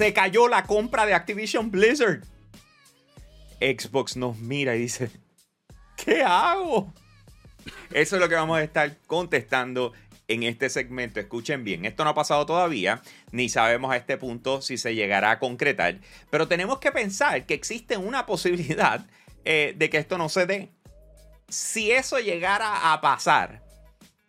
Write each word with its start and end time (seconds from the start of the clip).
Se 0.00 0.14
cayó 0.14 0.48
la 0.48 0.62
compra 0.62 1.04
de 1.04 1.12
Activision 1.12 1.70
Blizzard. 1.70 2.22
Xbox 3.60 4.16
nos 4.16 4.38
mira 4.38 4.74
y 4.74 4.78
dice, 4.78 5.10
¿qué 6.02 6.22
hago? 6.22 6.90
Eso 7.92 8.16
es 8.16 8.22
lo 8.22 8.26
que 8.26 8.34
vamos 8.34 8.56
a 8.56 8.62
estar 8.62 8.96
contestando 9.06 9.92
en 10.26 10.42
este 10.42 10.70
segmento. 10.70 11.20
Escuchen 11.20 11.64
bien, 11.64 11.84
esto 11.84 12.02
no 12.02 12.08
ha 12.08 12.14
pasado 12.14 12.46
todavía, 12.46 13.02
ni 13.30 13.50
sabemos 13.50 13.92
a 13.92 13.98
este 13.98 14.16
punto 14.16 14.62
si 14.62 14.78
se 14.78 14.94
llegará 14.94 15.32
a 15.32 15.38
concretar, 15.38 15.98
pero 16.30 16.48
tenemos 16.48 16.78
que 16.78 16.92
pensar 16.92 17.44
que 17.44 17.52
existe 17.52 17.98
una 17.98 18.24
posibilidad 18.24 19.04
eh, 19.44 19.74
de 19.76 19.90
que 19.90 19.98
esto 19.98 20.16
no 20.16 20.30
se 20.30 20.46
dé. 20.46 20.70
Si 21.50 21.90
eso 21.90 22.18
llegara 22.20 22.94
a 22.94 23.02
pasar, 23.02 23.62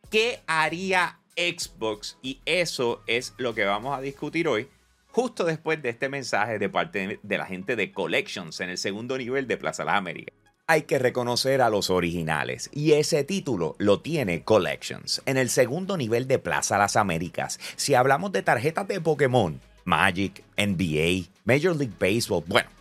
¿qué 0.10 0.42
haría 0.48 1.22
Xbox? 1.38 2.18
Y 2.22 2.42
eso 2.44 3.04
es 3.08 3.34
lo 3.38 3.56
que 3.56 3.64
vamos 3.64 3.98
a 3.98 4.02
discutir 4.02 4.50
hoy 4.50 4.68
justo 5.12 5.44
después 5.44 5.82
de 5.82 5.90
este 5.90 6.10
mensaje 6.10 6.60
de 6.60 6.70
parte 6.70 7.20
de 7.22 7.38
la 7.38 7.46
gente 7.46 7.76
de 7.76 7.92
Collections 7.92 8.60
en 8.60 8.70
el 8.70 8.78
segundo 8.78 9.18
nivel 9.18 9.48
de 9.48 9.58
Plaza 9.58 9.86
Las 9.86 9.96
Américas. 9.96 10.36
Hay 10.68 10.84
que 10.84 11.00
reconocer 11.00 11.62
a 11.62 11.70
los 11.70 11.90
originales 11.90 12.70
y 12.72 12.94
ese 12.94 13.24
título 13.24 13.76
lo 13.78 14.00
tiene 14.00 14.44
Collections 14.44 15.22
en 15.26 15.38
el 15.38 15.50
segundo 15.50 15.98
nivel 15.98 16.28
de 16.28 16.40
Plaza 16.40 16.78
Las 16.78 16.96
Américas. 16.96 17.60
Si 17.76 17.94
hablamos 17.94 18.32
de 18.32 18.42
tarjetas 18.42 18.88
de 18.88 19.02
Pokémon, 19.02 19.60
Magic, 19.84 20.44
NBA, 20.58 21.30
Major 21.44 21.76
League 21.76 21.96
Baseball, 22.00 22.44
bueno 22.48 22.81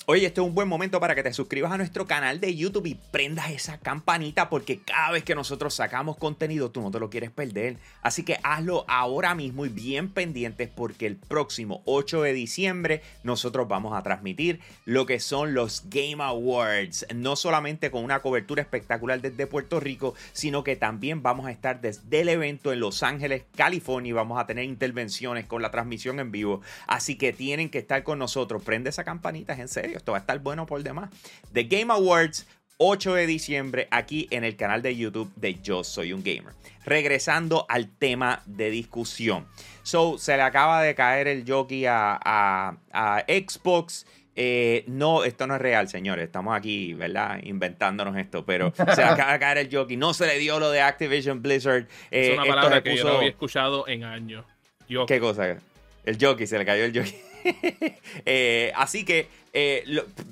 Oye, 0.07 0.25
este 0.25 0.41
es 0.41 0.47
un 0.47 0.55
buen 0.55 0.67
momento 0.67 0.99
para 0.99 1.13
que 1.13 1.21
te 1.21 1.31
suscribas 1.31 1.71
a 1.71 1.77
nuestro 1.77 2.07
canal 2.07 2.39
de 2.39 2.55
YouTube 2.55 2.87
y 2.87 2.95
prendas 2.95 3.51
esa 3.51 3.77
campanita 3.77 4.49
porque 4.49 4.79
cada 4.79 5.11
vez 5.11 5.23
que 5.23 5.35
nosotros 5.35 5.75
sacamos 5.75 6.17
contenido 6.17 6.71
tú 6.71 6.81
no 6.81 6.89
te 6.89 6.99
lo 6.99 7.11
quieres 7.11 7.29
perder. 7.29 7.77
Así 8.01 8.23
que 8.23 8.39
hazlo 8.41 8.83
ahora 8.87 9.35
mismo 9.35 9.63
y 9.63 9.69
bien 9.69 10.09
pendientes 10.09 10.69
porque 10.69 11.05
el 11.05 11.17
próximo 11.17 11.83
8 11.85 12.23
de 12.23 12.33
diciembre 12.33 13.03
nosotros 13.21 13.67
vamos 13.67 13.95
a 13.95 14.01
transmitir 14.01 14.59
lo 14.85 15.05
que 15.05 15.19
son 15.19 15.53
los 15.53 15.83
Game 15.85 16.23
Awards. 16.23 17.05
No 17.13 17.35
solamente 17.35 17.91
con 17.91 18.03
una 18.03 18.23
cobertura 18.23 18.63
espectacular 18.63 19.21
desde 19.21 19.45
Puerto 19.45 19.79
Rico, 19.79 20.15
sino 20.33 20.63
que 20.63 20.75
también 20.75 21.21
vamos 21.21 21.45
a 21.45 21.51
estar 21.51 21.79
desde 21.79 22.21
el 22.21 22.29
evento 22.29 22.73
en 22.73 22.79
Los 22.79 23.03
Ángeles, 23.03 23.43
California 23.55 24.09
y 24.09 24.13
vamos 24.13 24.39
a 24.39 24.47
tener 24.47 24.65
intervenciones 24.65 25.45
con 25.45 25.61
la 25.61 25.69
transmisión 25.69 26.19
en 26.19 26.31
vivo. 26.31 26.61
Así 26.87 27.19
que 27.19 27.33
tienen 27.33 27.69
que 27.69 27.77
estar 27.77 28.01
con 28.01 28.17
nosotros. 28.17 28.63
Prende 28.63 28.89
esa 28.89 29.03
campanita, 29.03 29.53
es 29.53 29.59
en 29.59 29.67
serio 29.67 29.91
esto 30.01 30.11
va 30.11 30.17
a 30.17 30.21
estar 30.21 30.39
bueno 30.39 30.65
por 30.65 30.83
demás. 30.83 31.09
The 31.53 31.63
Game 31.63 31.93
Awards, 31.93 32.47
8 32.77 33.13
de 33.13 33.27
diciembre, 33.27 33.87
aquí 33.91 34.27
en 34.31 34.43
el 34.43 34.55
canal 34.55 34.81
de 34.81 34.95
YouTube 34.95 35.31
de 35.35 35.55
Yo 35.61 35.83
Soy 35.83 36.11
un 36.11 36.23
Gamer. 36.23 36.53
Regresando 36.83 37.65
al 37.69 37.87
tema 37.87 38.41
de 38.47 38.71
discusión. 38.71 39.45
So, 39.83 40.17
se 40.17 40.35
le 40.35 40.41
acaba 40.41 40.81
de 40.81 40.95
caer 40.95 41.27
el 41.27 41.45
jockey 41.47 41.85
a, 41.87 42.75
Xbox. 43.27 44.07
Eh, 44.35 44.83
no, 44.87 45.23
esto 45.23 45.45
no 45.45 45.55
es 45.55 45.61
real, 45.61 45.87
señores. 45.89 46.25
Estamos 46.25 46.57
aquí, 46.57 46.93
¿verdad? 46.95 47.39
Inventándonos 47.43 48.17
esto, 48.17 48.43
pero 48.43 48.73
se 48.75 48.83
le 48.83 49.03
acaba 49.03 49.33
de 49.33 49.39
caer 49.39 49.57
el 49.59 49.69
jockey. 49.71 49.97
No 49.97 50.15
se 50.15 50.25
le 50.25 50.39
dio 50.39 50.59
lo 50.59 50.71
de 50.71 50.81
Activision 50.81 51.43
Blizzard. 51.43 51.87
es 52.09 52.33
una 52.33 52.45
eh, 52.45 52.47
palabra 52.47 52.81
que 52.81 52.95
yo 52.95 53.03
no 53.03 53.17
había 53.17 53.29
escuchado 53.29 53.87
en 53.87 54.03
años. 54.03 54.45
¿Qué 55.07 55.19
cosa? 55.19 55.57
El 56.03 56.17
jockey, 56.19 56.47
se 56.47 56.57
le 56.57 56.65
cayó 56.65 56.85
el 56.85 56.97
jockey. 56.97 57.30
Eh, 58.25 58.71
así 58.75 59.03
que, 59.03 59.27
eh, 59.53 59.83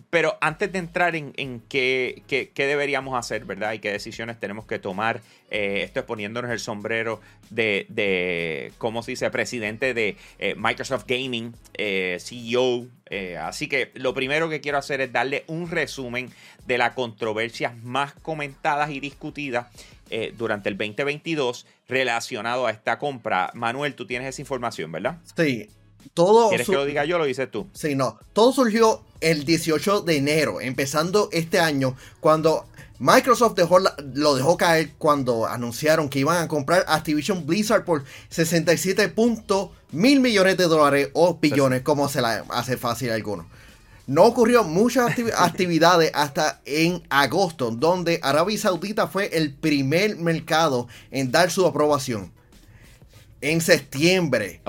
pero 0.10 0.38
antes 0.42 0.72
de 0.72 0.80
entrar 0.80 1.16
en, 1.16 1.62
qué, 1.70 2.22
deberíamos 2.56 3.18
hacer, 3.18 3.46
¿verdad? 3.46 3.74
Y 3.74 3.80
qué 3.80 3.92
decisiones 3.92 4.40
tenemos 4.40 4.66
que 4.66 4.80
tomar, 4.80 5.22
eh, 5.50 5.82
esto 5.84 6.02
es 6.02 6.06
poniéndonos 6.06 6.52
el 6.52 6.60
sombrero 6.60 7.20
de, 7.50 7.86
de 7.90 8.72
¿cómo 8.78 9.02
se 9.02 9.12
dice? 9.12 9.30
Presidente 9.32 9.94
de 9.94 10.18
Microsoft 10.58 11.06
Gaming, 11.08 11.54
CEO. 11.78 12.88
así 13.42 13.68
que 13.68 13.92
lo 13.96 14.14
primero 14.14 14.50
que 14.50 14.62
quiero 14.62 14.78
hacer 14.78 15.02
es 15.02 15.12
darle 15.12 15.46
un 15.48 15.70
resumen 15.70 16.30
de 16.68 16.78
las 16.78 16.94
controversias 16.94 17.76
más 17.84 18.14
comentadas 18.14 18.92
y 18.92 19.00
discutidas 19.00 19.68
durante 20.38 20.70
el 20.70 20.78
2022 20.78 21.66
relacionado 21.88 22.68
a 22.68 22.72
esta 22.72 23.00
compra. 23.00 23.52
Manuel, 23.54 23.96
tú 23.96 24.06
tienes 24.06 24.28
esa 24.28 24.42
información, 24.42 24.92
¿verdad? 24.92 25.18
Sí, 25.36 25.70
todo 26.14 26.50
¿Quieres 26.50 26.68
que 26.68 26.74
lo 26.74 26.86
diga 26.86 27.06
yo 27.06 27.18
lo 27.18 27.26
dices 27.26 27.50
tú? 27.50 27.68
Sí, 27.74 27.96
no. 27.96 28.20
Todo 28.34 28.52
surgió 28.52 29.04
el 29.22 29.46
18 29.46 30.02
de 30.02 30.18
enero, 30.18 30.62
empezando 30.62 31.30
este 31.32 31.60
año, 31.60 31.96
cuando 32.20 32.66
Microsoft 33.00 33.56
dejó 33.56 33.80
lo 33.80 34.36
dejó 34.36 34.58
caer 34.58 34.92
cuando 34.98 35.48
anunciaron 35.48 36.10
que 36.10 36.20
iban 36.20 36.44
a 36.44 36.48
comprar 36.48 36.84
Activision 36.88 37.46
Blizzard 37.46 37.86
por 37.86 38.04
67 38.30 39.14
mil 39.92 40.20
millones 40.20 40.58
de 40.58 40.66
dólares 40.66 41.10
o 41.14 41.36
billones, 41.36 41.82
como 41.82 42.10
se 42.10 42.22
la 42.22 42.44
hace 42.50 42.76
fácil 42.76 43.12
a 43.12 43.16
algunos. 43.16 43.46
No 44.06 44.24
ocurrió 44.26 44.64
muchas 44.64 45.14
actividades 45.38 46.12
hasta 46.14 46.62
en 46.66 47.04
agosto, 47.10 47.72
donde 47.72 48.20
Arabia 48.22 48.58
Saudita 48.58 49.08
fue 49.08 49.30
el 49.38 49.54
primer 49.54 50.18
mercado 50.18 50.88
en 51.12 51.32
dar 51.32 51.52
su 51.52 51.66
aprobación 51.66 52.34
en 53.42 53.62
septiembre. 53.62 54.62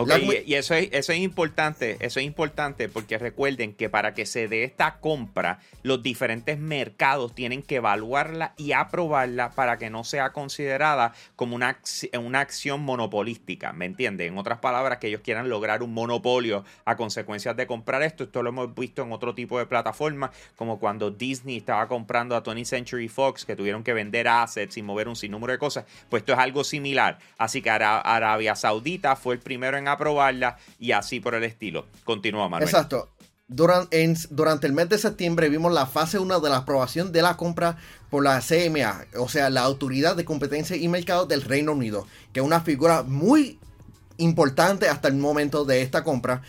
y, 0.46 0.54
eso, 0.54 0.74
es, 0.74 0.88
eso 0.92 1.12
es 1.12 1.18
importante, 1.18 1.96
eso 2.00 2.20
es 2.20 2.26
importante 2.26 2.88
porque 2.88 3.18
recuerden 3.18 3.74
que 3.74 3.88
para 3.88 4.14
que 4.14 4.26
se 4.26 4.46
dé 4.46 4.62
esta 4.62 4.98
compra, 4.98 5.58
los 5.82 6.02
diferentes 6.02 6.58
mercados 6.58 7.34
tienen 7.34 7.62
que 7.62 7.76
evaluarla 7.76 8.54
y 8.56 8.72
aprobarla 8.72 9.50
para 9.50 9.78
que 9.78 9.90
no 9.90 10.04
sea 10.04 10.32
considerada 10.32 11.12
como 11.34 11.56
una, 11.56 11.78
una 12.20 12.40
acción 12.40 12.82
monopolística, 12.82 13.72
¿me 13.72 13.86
entienden? 13.86 14.34
En 14.34 14.38
otras 14.38 14.60
palabras, 14.60 14.98
que 14.98 15.08
ellos 15.08 15.22
quieran 15.24 15.48
lograr 15.48 15.82
un 15.82 15.92
monopolio 15.92 16.64
a 16.84 16.96
consecuencias 16.96 17.56
de 17.56 17.66
comprar 17.66 18.02
esto. 18.02 18.24
Esto 18.24 18.42
lo 18.42 18.50
hemos 18.50 18.74
visto 18.74 19.02
en 19.02 19.12
otro 19.12 19.34
tipo 19.34 19.58
de 19.58 19.66
plataformas, 19.66 20.30
como 20.54 20.78
cuando 20.78 21.10
Disney 21.10 21.56
estaba 21.56 21.88
comprando 21.88 22.36
a 22.36 22.42
20th 22.42 22.64
Century 22.64 23.08
Fox, 23.08 23.44
que 23.44 23.56
tuvieron 23.56 23.82
que 23.82 23.92
vender 23.92 24.28
assets 24.28 24.76
y 24.76 24.82
mover 24.82 25.08
un 25.08 25.16
sinnúmero 25.16 25.52
de 25.52 25.58
cosas. 25.58 25.84
Pues 26.08 26.22
esto 26.22 26.34
es 26.34 26.38
algo 26.38 26.62
similar. 26.62 27.18
Así 27.36 27.62
que 27.62 27.70
Arabia 27.70 28.54
Saudita 28.60 29.16
fue 29.16 29.34
el 29.34 29.40
primero 29.40 29.76
en 29.76 29.88
aprobarla 29.88 30.58
y 30.78 30.92
así 30.92 31.20
por 31.20 31.34
el 31.34 31.44
estilo. 31.44 31.86
Continúa, 32.04 32.48
Manuel. 32.48 32.68
Exacto. 32.68 33.08
Durante, 33.48 34.14
durante 34.30 34.68
el 34.68 34.72
mes 34.72 34.88
de 34.88 34.98
septiembre 34.98 35.48
vimos 35.48 35.72
la 35.72 35.86
fase 35.86 36.20
1 36.20 36.38
de 36.38 36.50
la 36.50 36.58
aprobación 36.58 37.10
de 37.10 37.22
la 37.22 37.36
compra 37.36 37.78
por 38.08 38.22
la 38.22 38.40
CMA, 38.40 39.06
o 39.18 39.28
sea, 39.28 39.50
la 39.50 39.62
Autoridad 39.62 40.14
de 40.14 40.24
Competencia 40.24 40.76
y 40.76 40.86
Mercado 40.86 41.26
del 41.26 41.42
Reino 41.42 41.72
Unido, 41.72 42.06
que 42.32 42.38
es 42.38 42.46
una 42.46 42.60
figura 42.60 43.02
muy 43.02 43.58
importante 44.18 44.88
hasta 44.88 45.08
el 45.08 45.14
momento 45.14 45.64
de 45.64 45.82
esta 45.82 46.04
compra, 46.04 46.42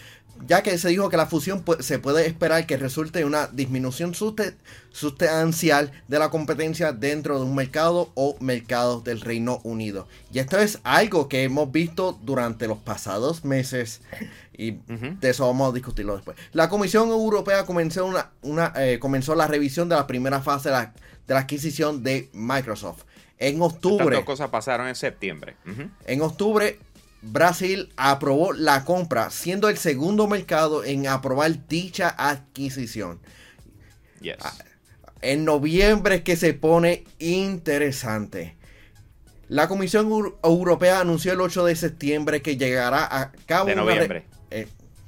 ya 0.48 0.64
que 0.64 0.78
se 0.78 0.90
dijo 0.90 1.10
que 1.10 1.18
la 1.18 1.26
fusión 1.26 1.64
se 1.80 2.00
puede 2.00 2.28
esperar 2.28 2.66
que 2.66 2.78
resulte 2.78 3.20
en 3.20 3.28
una 3.28 3.48
disminución 3.48 4.14
sustancial 4.14 5.92
de 6.08 6.20
la 6.20 6.30
competencia 6.30 6.92
dentro 6.94 7.40
de 7.40 7.46
un 7.46 7.56
mercado 7.56 8.12
o 8.16 8.36
mercado 8.40 9.02
del 9.02 9.22
Reino 9.22 9.60
Unido. 9.64 10.08
Y 10.34 10.40
esto 10.40 10.58
es 10.60 10.80
algo 10.84 11.30
que 11.30 11.44
hemos 11.44 11.72
visto 11.72 12.20
durante 12.22 12.68
los 12.68 12.78
pasados 12.78 13.46
meses 13.46 14.02
y 14.54 14.72
de 14.72 15.30
eso 15.30 15.48
vamos 15.48 15.72
a 15.72 15.74
discutirlo 15.74 16.16
después. 16.16 16.38
La 16.54 16.70
Comisión 16.70 17.10
Europea 17.10 17.66
comenzó, 17.66 18.12
una, 18.42 18.74
eh, 18.76 19.00
comenzó 19.00 19.36
la 19.36 19.48
revisión 19.48 19.90
de 19.90 19.96
la 19.96 20.08
primera 20.08 20.42
fase 20.42 20.70
de 20.70 20.76
la, 20.76 21.40
adquisición 21.40 22.04
de 22.04 22.30
Microsoft. 22.34 23.04
En 23.38 23.62
octubre... 23.62 24.04
Estas 24.04 24.18
dos 24.18 24.26
cosas 24.26 24.50
pasaron 24.50 24.88
en 24.88 24.96
septiembre. 24.96 25.56
En 26.06 26.22
octubre 26.22 26.78
Brasil 27.22 27.94
aprobó 27.98 28.54
la 28.54 28.84
compra, 28.84 29.30
siendo 29.30 29.70
el 29.70 29.78
segundo 29.78 30.28
mercado 30.28 30.84
en 30.84 31.08
aprobar 31.08 31.68
dicha 31.68 32.14
adquisición. 32.18 33.20
Ah, 34.40 34.54
en 35.22 35.46
noviembre 35.46 36.16
es 36.16 36.22
que 36.22 36.36
se 36.36 36.54
pone 36.54 37.04
interesante. 37.20 38.56
La 39.48 39.68
Comisión 39.68 40.10
Europea 40.44 41.02
anunció 41.02 41.34
el 41.34 41.42
8 41.42 41.66
de 41.66 41.76
septiembre 41.76 42.42
que 42.42 42.58
llegará 42.58 43.06
a 43.06 43.32
cabo 43.46 43.68
de 43.68 43.76
noviembre. 43.76 44.26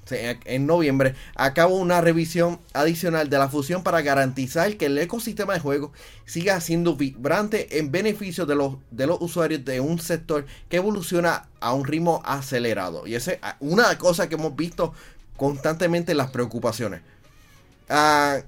En 0.10 0.66
noviembre 0.66 1.16
acabó 1.36 1.76
una 1.76 2.02
revisión 2.02 2.60
adicional 2.74 3.30
de 3.30 3.38
la 3.38 3.50
fusión 3.50 3.84
para 3.84 4.02
garantizar 4.02 4.76
que 4.78 4.88
el 4.88 4.98
ecosistema 4.98 5.54
de 5.54 5.60
juegos 5.60 5.92
siga 6.26 6.60
siendo 6.62 6.96
vibrante 6.96 7.80
en 7.80 7.92
beneficio 7.92 8.46
de 8.46 8.56
los, 8.56 8.76
de 8.92 9.08
los 9.08 9.22
usuarios 9.22 9.64
de 9.66 9.80
un 9.80 10.00
sector 10.00 10.46
que 10.70 10.78
evoluciona 10.78 11.48
a 11.60 11.74
un 11.74 11.86
ritmo 11.86 12.22
acelerado. 12.26 13.08
Y 13.08 13.16
esa 13.16 13.34
es 13.34 13.40
una 13.60 13.98
cosa 13.98 14.28
que 14.28 14.36
hemos 14.36 14.56
visto 14.56 14.94
constantemente 15.38 16.12
en 16.12 16.18
las 16.18 16.32
preocupaciones. 16.32 17.02
Ah, 17.90 18.40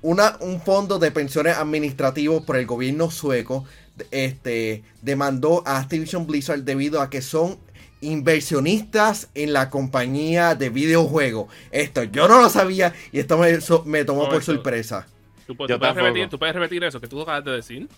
una, 0.00 0.36
un 0.40 0.60
fondo 0.60 0.98
de 0.98 1.10
pensiones 1.10 1.56
administrativos 1.56 2.44
por 2.44 2.56
el 2.56 2.66
gobierno 2.66 3.10
sueco 3.10 3.64
este, 4.10 4.84
demandó 5.02 5.62
a 5.66 5.78
Activision 5.78 6.26
Blizzard 6.26 6.62
debido 6.62 7.00
a 7.00 7.10
que 7.10 7.22
son 7.22 7.58
inversionistas 8.00 9.30
en 9.34 9.52
la 9.52 9.70
compañía 9.70 10.54
de 10.54 10.70
videojuegos. 10.70 11.52
Esto 11.70 12.04
yo 12.04 12.28
no 12.28 12.40
lo 12.40 12.48
sabía 12.48 12.94
y 13.12 13.18
esto 13.18 13.38
me, 13.84 14.04
tomó 14.04 14.28
por 14.28 14.42
sorpresa. 14.42 15.06
¿Tú, 15.46 15.56
puedes 15.56 16.54
repetir, 16.54 16.84
eso 16.84 17.00
que 17.00 17.08
tú 17.08 17.22
acabas 17.22 17.44
de 17.44 17.52
decir? 17.52 17.88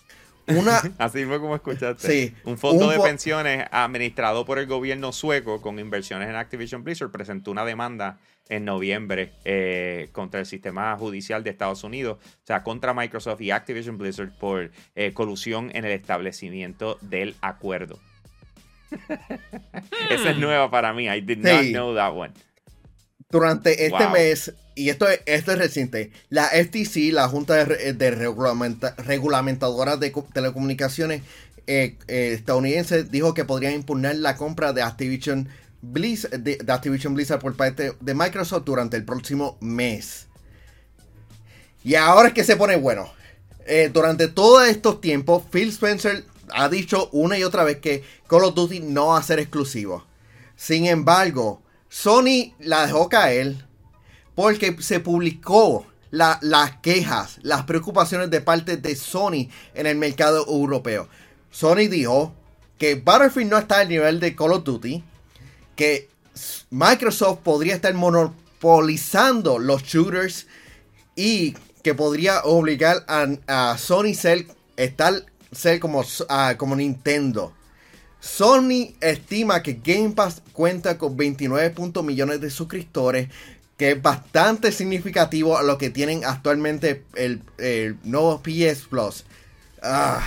Una, 0.47 0.81
Así 0.97 1.25
fue 1.25 1.39
como 1.39 1.55
escuchaste. 1.55 2.07
Sí, 2.07 2.35
un 2.45 2.57
fondo 2.57 2.89
de 2.89 2.99
pensiones 2.99 3.65
administrado 3.71 4.45
por 4.45 4.57
el 4.57 4.67
gobierno 4.67 5.11
sueco 5.11 5.61
con 5.61 5.77
inversiones 5.77 6.29
en 6.29 6.35
Activision 6.35 6.83
Blizzard 6.83 7.11
presentó 7.11 7.51
una 7.51 7.65
demanda 7.65 8.19
en 8.49 8.65
noviembre 8.65 9.31
eh, 9.45 10.09
contra 10.11 10.39
el 10.39 10.45
sistema 10.45 10.95
judicial 10.97 11.43
de 11.43 11.51
Estados 11.51 11.83
Unidos, 11.83 12.17
o 12.21 12.45
sea, 12.45 12.63
contra 12.63 12.93
Microsoft 12.93 13.41
y 13.41 13.51
Activision 13.51 13.97
Blizzard 13.97 14.31
por 14.37 14.71
eh, 14.95 15.13
colusión 15.13 15.71
en 15.73 15.85
el 15.85 15.91
establecimiento 15.91 16.97
del 17.01 17.35
acuerdo. 17.41 17.99
Esa 20.09 20.31
es 20.31 20.37
nueva 20.37 20.69
para 20.69 20.93
mí. 20.93 21.07
I 21.07 21.21
did 21.21 21.39
not 21.39 21.63
know 21.71 21.95
that 21.95 22.13
one. 22.13 22.33
Durante 23.29 23.85
este 23.85 24.09
mes, 24.09 24.53
y 24.75 24.89
esto, 24.89 25.07
esto 25.25 25.51
es 25.53 25.57
reciente, 25.57 26.11
la 26.29 26.47
FTC, 26.47 27.13
la 27.13 27.29
Junta 27.29 27.63
de, 27.65 28.11
Regulamentadoras 28.97 29.99
de 30.01 30.13
Telecomunicaciones 30.33 31.21
eh, 31.67 31.95
estadounidense, 32.07 33.05
dijo 33.05 33.33
que 33.33 33.45
podrían 33.45 33.73
impugnar 33.73 34.15
la 34.15 34.35
compra 34.35 34.73
de 34.73 34.81
Activision 34.81 35.47
Blizzard, 35.81 36.39
de, 36.39 36.57
Activision 36.67 37.13
Blizzard 37.13 37.39
por 37.39 37.55
parte 37.55 37.93
de 37.99 38.13
Microsoft 38.13 38.65
durante 38.65 38.97
el 38.97 39.05
próximo 39.05 39.57
mes. 39.61 40.27
Y 41.83 41.95
ahora 41.95 42.27
es 42.29 42.33
que 42.33 42.43
se 42.43 42.57
pone 42.57 42.75
bueno. 42.75 43.09
Eh, 43.65 43.89
durante 43.93 44.27
todos 44.27 44.67
estos 44.67 44.99
tiempos, 44.99 45.43
Phil 45.51 45.69
Spencer 45.69 46.25
ha 46.53 46.69
dicho 46.69 47.09
una 47.11 47.37
y 47.37 47.43
otra 47.43 47.63
vez 47.63 47.77
que 47.77 48.03
Call 48.27 48.43
of 48.43 48.55
Duty 48.55 48.79
no 48.79 49.07
va 49.07 49.17
a 49.17 49.23
ser 49.23 49.39
exclusivo. 49.39 50.05
Sin 50.55 50.85
embargo, 50.85 51.61
Sony 51.89 52.53
la 52.59 52.85
dejó 52.85 53.09
caer 53.09 53.65
porque 54.35 54.75
se 54.79 54.99
publicó 54.99 55.85
las 56.11 56.77
quejas, 56.81 57.39
las 57.41 57.63
preocupaciones 57.63 58.29
de 58.29 58.41
parte 58.41 58.77
de 58.77 58.95
Sony 58.95 59.49
en 59.73 59.87
el 59.87 59.97
mercado 59.97 60.45
europeo. 60.47 61.07
Sony 61.49 61.87
dijo 61.89 62.33
que 62.77 62.95
Battlefield 62.95 63.51
no 63.51 63.57
está 63.57 63.79
al 63.79 63.89
nivel 63.89 64.19
de 64.19 64.35
Call 64.35 64.53
of 64.53 64.63
Duty 64.63 65.03
que 65.75 66.09
Microsoft 66.69 67.39
podría 67.39 67.75
estar 67.75 67.93
monopolizando 67.93 69.59
los 69.59 69.83
shooters 69.83 70.47
y 71.15 71.55
que 71.83 71.93
podría 71.93 72.43
obligar 72.43 73.05
a, 73.07 73.77
Sony 73.77 74.13
ser, 74.13 74.47
estar, 74.77 75.25
ser 75.51 75.79
como, 75.79 76.03
como 76.57 76.75
Nintendo. 76.75 77.53
Sony 78.19 78.93
estima 79.01 79.63
que 79.63 79.81
Game 79.83 80.11
Pass 80.11 80.43
cuenta 80.53 80.97
con 80.97 81.17
29 81.17 81.73
millones 82.03 82.39
de 82.39 82.49
suscriptores, 82.49 83.29
que 83.77 83.91
es 83.91 84.01
bastante 84.01 84.71
significativo 84.71 85.57
a 85.57 85.63
lo 85.63 85.77
que 85.79 85.89
tienen 85.89 86.23
actualmente 86.23 87.03
el, 87.15 87.41
nuevo 88.03 88.41
PS 88.43 88.85
Plus. 88.87 89.25
Ah, 89.81 90.21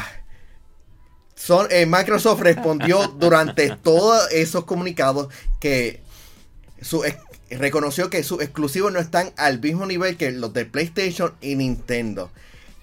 son, 1.37 1.69
eh, 1.71 1.87
Microsoft 1.87 2.41
respondió 2.41 3.07
durante 3.19 3.77
todos 3.77 4.31
esos 4.33 4.65
comunicados 4.65 5.29
que 5.61 6.03
su, 6.83 7.05
reconoció 7.49 8.11
que 8.11 8.25
sus 8.25 8.43
exclusivos 8.43 8.93
no 8.93 8.99
están 8.99 9.33
al 9.37 9.61
mismo 9.61 9.87
nivel 9.87 10.17
que 10.17 10.33
los 10.33 10.53
de 10.53 10.65
PlayStation 10.65 11.35
y 11.41 11.55
Nintendo. 11.55 12.31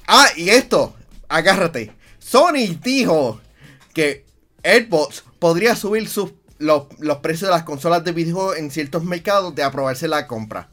Ah, 0.07 0.27
y 0.37 0.49
esto, 0.49 0.95
agárrate. 1.27 1.91
Sony 2.21 2.77
dijo 2.81 3.41
que 3.93 4.25
Xbox 4.63 5.23
podría 5.39 5.75
subir 5.75 6.07
sus, 6.07 6.33
los, 6.59 6.83
los, 6.99 7.17
precios 7.17 7.49
de 7.49 7.55
las 7.55 7.63
consolas 7.63 8.03
de 8.03 8.11
videojuegos 8.11 8.57
en 8.57 8.69
ciertos 8.71 9.03
mercados 9.03 9.53
de 9.55 9.63
aprobarse 9.63 10.07
la 10.07 10.27
compra. 10.27 10.69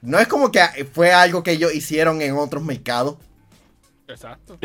No 0.00 0.18
es 0.18 0.26
como 0.26 0.50
que 0.50 0.60
fue 0.92 1.12
algo 1.12 1.42
que 1.42 1.52
ellos 1.52 1.74
hicieron 1.74 2.22
en 2.22 2.34
otros 2.36 2.64
mercados. 2.64 3.16
Exacto. 4.08 4.58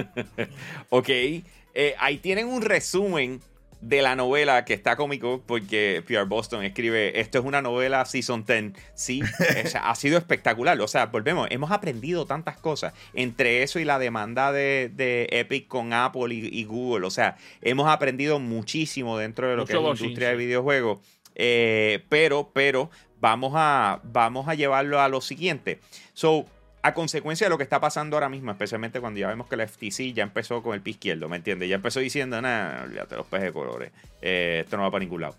ok, 0.90 1.08
eh, 1.08 1.94
ahí 1.98 2.18
tienen 2.18 2.46
un 2.46 2.62
resumen 2.62 3.40
de 3.88 4.00
la 4.00 4.16
novela 4.16 4.64
que 4.64 4.72
está 4.72 4.96
cómico 4.96 5.42
porque 5.46 6.02
Pierre 6.06 6.24
Boston 6.24 6.64
escribe, 6.64 7.20
esto 7.20 7.38
es 7.38 7.44
una 7.44 7.60
novela 7.60 8.04
Season 8.06 8.44
10. 8.44 8.72
Sí, 8.94 9.20
ha 9.82 9.94
sido 9.94 10.16
espectacular. 10.16 10.80
O 10.80 10.88
sea, 10.88 11.06
volvemos, 11.06 11.48
hemos 11.50 11.70
aprendido 11.70 12.24
tantas 12.24 12.56
cosas. 12.56 12.94
Entre 13.12 13.62
eso 13.62 13.78
y 13.78 13.84
la 13.84 13.98
demanda 13.98 14.52
de, 14.52 15.28
Epic 15.30 15.68
con 15.68 15.92
Apple 15.92 16.34
y, 16.34 16.64
Google. 16.64 17.06
O 17.06 17.10
sea, 17.10 17.36
hemos 17.60 17.86
aprendido 17.88 18.38
muchísimo 18.38 19.18
dentro 19.18 19.48
de 19.50 19.56
lo 19.56 19.66
que 19.66 19.74
es 19.74 19.82
la 19.82 19.90
industria 19.90 20.30
de 20.30 20.36
videojuegos. 20.36 21.00
Eh, 21.34 22.04
pero, 22.08 22.50
pero, 22.54 22.90
vamos 23.20 23.52
a, 23.54 24.00
vamos 24.04 24.48
a 24.48 24.54
llevarlo 24.54 25.00
a 25.00 25.08
lo 25.08 25.20
siguiente. 25.20 25.80
So, 26.14 26.46
a 26.84 26.92
consecuencia 26.92 27.46
de 27.46 27.48
lo 27.48 27.56
que 27.56 27.62
está 27.62 27.80
pasando 27.80 28.14
ahora 28.14 28.28
mismo, 28.28 28.50
especialmente 28.50 29.00
cuando 29.00 29.18
ya 29.18 29.28
vemos 29.28 29.48
que 29.48 29.56
la 29.56 29.66
FTC 29.66 30.12
ya 30.12 30.22
empezó 30.22 30.62
con 30.62 30.74
el 30.74 30.82
pie 30.82 30.90
izquierdo, 30.90 31.30
¿me 31.30 31.36
entiendes? 31.36 31.66
Ya 31.70 31.76
empezó 31.76 31.98
diciendo, 31.98 32.42
nada, 32.42 32.82
olvídate 32.84 33.16
los 33.16 33.24
pejes 33.24 33.46
de 33.46 33.52
colores, 33.54 33.92
eh, 34.20 34.60
esto 34.64 34.76
no 34.76 34.82
va 34.82 34.90
para 34.90 35.02
ningún 35.02 35.22
lado. 35.22 35.34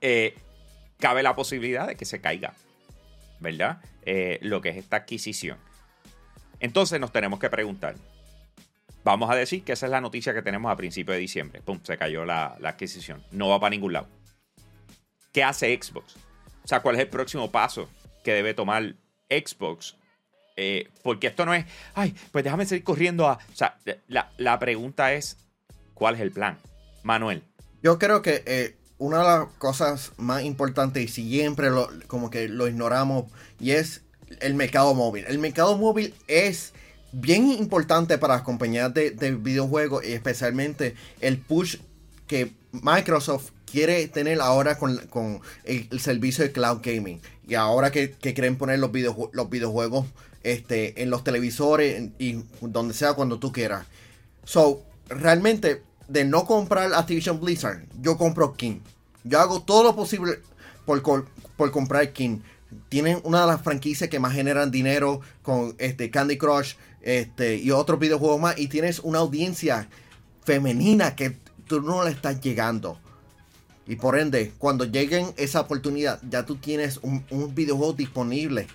Eh, 0.00 0.34
cabe 0.98 1.22
la 1.22 1.34
posibilidad 1.34 1.86
de 1.86 1.96
que 1.96 2.06
se 2.06 2.22
caiga, 2.22 2.54
¿verdad? 3.40 3.82
Eh, 4.06 4.38
lo 4.40 4.62
que 4.62 4.70
es 4.70 4.78
esta 4.78 4.96
adquisición. 4.96 5.58
Entonces 6.60 6.98
nos 6.98 7.12
tenemos 7.12 7.38
que 7.38 7.50
preguntar, 7.50 7.96
vamos 9.04 9.30
a 9.30 9.34
decir 9.34 9.64
que 9.64 9.72
esa 9.72 9.84
es 9.84 9.92
la 9.92 10.00
noticia 10.00 10.32
que 10.32 10.40
tenemos 10.40 10.72
a 10.72 10.76
principios 10.76 11.16
de 11.16 11.20
diciembre, 11.20 11.60
pum, 11.60 11.78
se 11.82 11.98
cayó 11.98 12.24
la, 12.24 12.56
la 12.58 12.70
adquisición, 12.70 13.22
no 13.32 13.50
va 13.50 13.60
para 13.60 13.68
ningún 13.68 13.92
lado. 13.92 14.08
¿Qué 15.30 15.44
hace 15.44 15.78
Xbox? 15.78 16.16
O 16.64 16.68
sea, 16.68 16.80
¿cuál 16.80 16.94
es 16.94 17.02
el 17.02 17.08
próximo 17.08 17.50
paso 17.50 17.86
que 18.24 18.32
debe 18.32 18.54
tomar 18.54 18.94
Xbox 19.28 19.98
eh, 20.56 20.88
porque 21.02 21.28
esto 21.28 21.44
no 21.44 21.54
es, 21.54 21.64
ay, 21.94 22.14
pues 22.32 22.44
déjame 22.44 22.66
seguir 22.66 22.84
corriendo 22.84 23.28
a... 23.28 23.34
O 23.34 23.56
sea, 23.56 23.78
la, 24.08 24.58
pregunta 24.58 25.12
es, 25.12 25.36
¿cuál 25.94 26.14
es 26.14 26.20
el 26.20 26.30
plan? 26.30 26.58
Manuel. 27.02 27.42
Yo 27.82 27.98
creo 27.98 28.22
que 28.22 28.42
eh, 28.46 28.76
una 28.98 29.18
de 29.18 29.24
las 29.24 29.46
cosas 29.58 30.12
más 30.16 30.42
importantes 30.42 31.02
y 31.02 31.08
siempre 31.08 31.70
lo, 31.70 31.88
como 32.06 32.30
que 32.30 32.48
lo 32.48 32.68
ignoramos 32.68 33.24
y 33.60 33.72
es 33.72 34.02
el 34.40 34.54
mercado 34.54 34.94
móvil. 34.94 35.24
El 35.28 35.38
mercado 35.38 35.76
móvil 35.76 36.14
es 36.28 36.72
bien 37.12 37.50
importante 37.50 38.18
para 38.18 38.34
las 38.34 38.42
compañías 38.42 38.92
de, 38.92 39.10
videojuegos 39.40 40.04
y 40.04 40.12
especialmente 40.12 40.94
el 41.20 41.38
push 41.38 41.76
que 42.26 42.52
Microsoft 42.72 43.50
quiere 43.74 44.06
tener 44.06 44.40
ahora 44.40 44.78
con, 44.78 45.40
el, 45.64 46.00
servicio 46.00 46.44
de 46.44 46.52
cloud 46.52 46.78
gaming. 46.80 47.20
Y 47.48 47.54
ahora 47.54 47.90
que, 47.90 48.12
quieren 48.12 48.56
poner 48.56 48.78
los, 48.78 48.92
los 49.32 49.50
videojuegos 49.50 50.06
este, 50.44 51.02
en 51.02 51.10
los 51.10 51.24
televisores 51.24 52.10
y 52.20 52.44
donde 52.60 52.94
sea 52.94 53.14
cuando 53.14 53.40
tú 53.40 53.50
quieras. 53.50 53.84
So, 54.44 54.84
realmente, 55.08 55.82
de 56.06 56.24
no 56.24 56.46
comprar 56.46 56.94
Activision 56.94 57.40
Blizzard, 57.40 57.84
yo 58.00 58.16
compro 58.16 58.54
King. 58.54 58.78
Yo 59.24 59.40
hago 59.40 59.60
todo 59.62 59.82
lo 59.82 59.96
posible 59.96 60.38
por, 60.86 61.02
por 61.56 61.70
comprar 61.72 62.12
King. 62.12 62.38
Tienen 62.88 63.18
una 63.24 63.40
de 63.40 63.48
las 63.48 63.62
franquicias 63.62 64.08
que 64.08 64.20
más 64.20 64.34
generan 64.34 64.70
dinero 64.70 65.20
con 65.42 65.74
este 65.78 66.10
Candy 66.10 66.38
Crush 66.38 66.74
este, 67.02 67.56
y 67.56 67.72
otros 67.72 67.98
videojuegos 67.98 68.40
más. 68.40 68.56
Y 68.56 68.68
tienes 68.68 69.00
una 69.00 69.18
audiencia 69.18 69.88
femenina 70.44 71.16
que 71.16 71.36
tú 71.66 71.80
no 71.80 72.04
le 72.04 72.10
estás 72.10 72.40
llegando. 72.40 73.00
Y 73.86 73.96
por 73.96 74.18
ende, 74.18 74.52
cuando 74.58 74.84
lleguen 74.84 75.34
esa 75.36 75.60
oportunidad, 75.60 76.20
ya 76.28 76.46
tú 76.46 76.56
tienes 76.56 76.98
un, 77.02 77.24
un 77.30 77.54
videojuego 77.54 77.92
disponible 77.92 78.66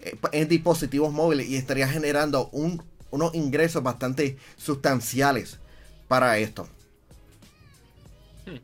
eh, 0.00 0.16
en 0.32 0.48
dispositivos 0.48 1.12
móviles 1.12 1.48
y 1.48 1.56
estaría 1.56 1.88
generando 1.88 2.50
unos 2.50 3.34
ingresos 3.34 3.82
bastante 3.82 4.36
sustanciales 4.56 5.60
para 6.08 6.38
esto. 6.38 6.68
Hmm. 8.46 8.56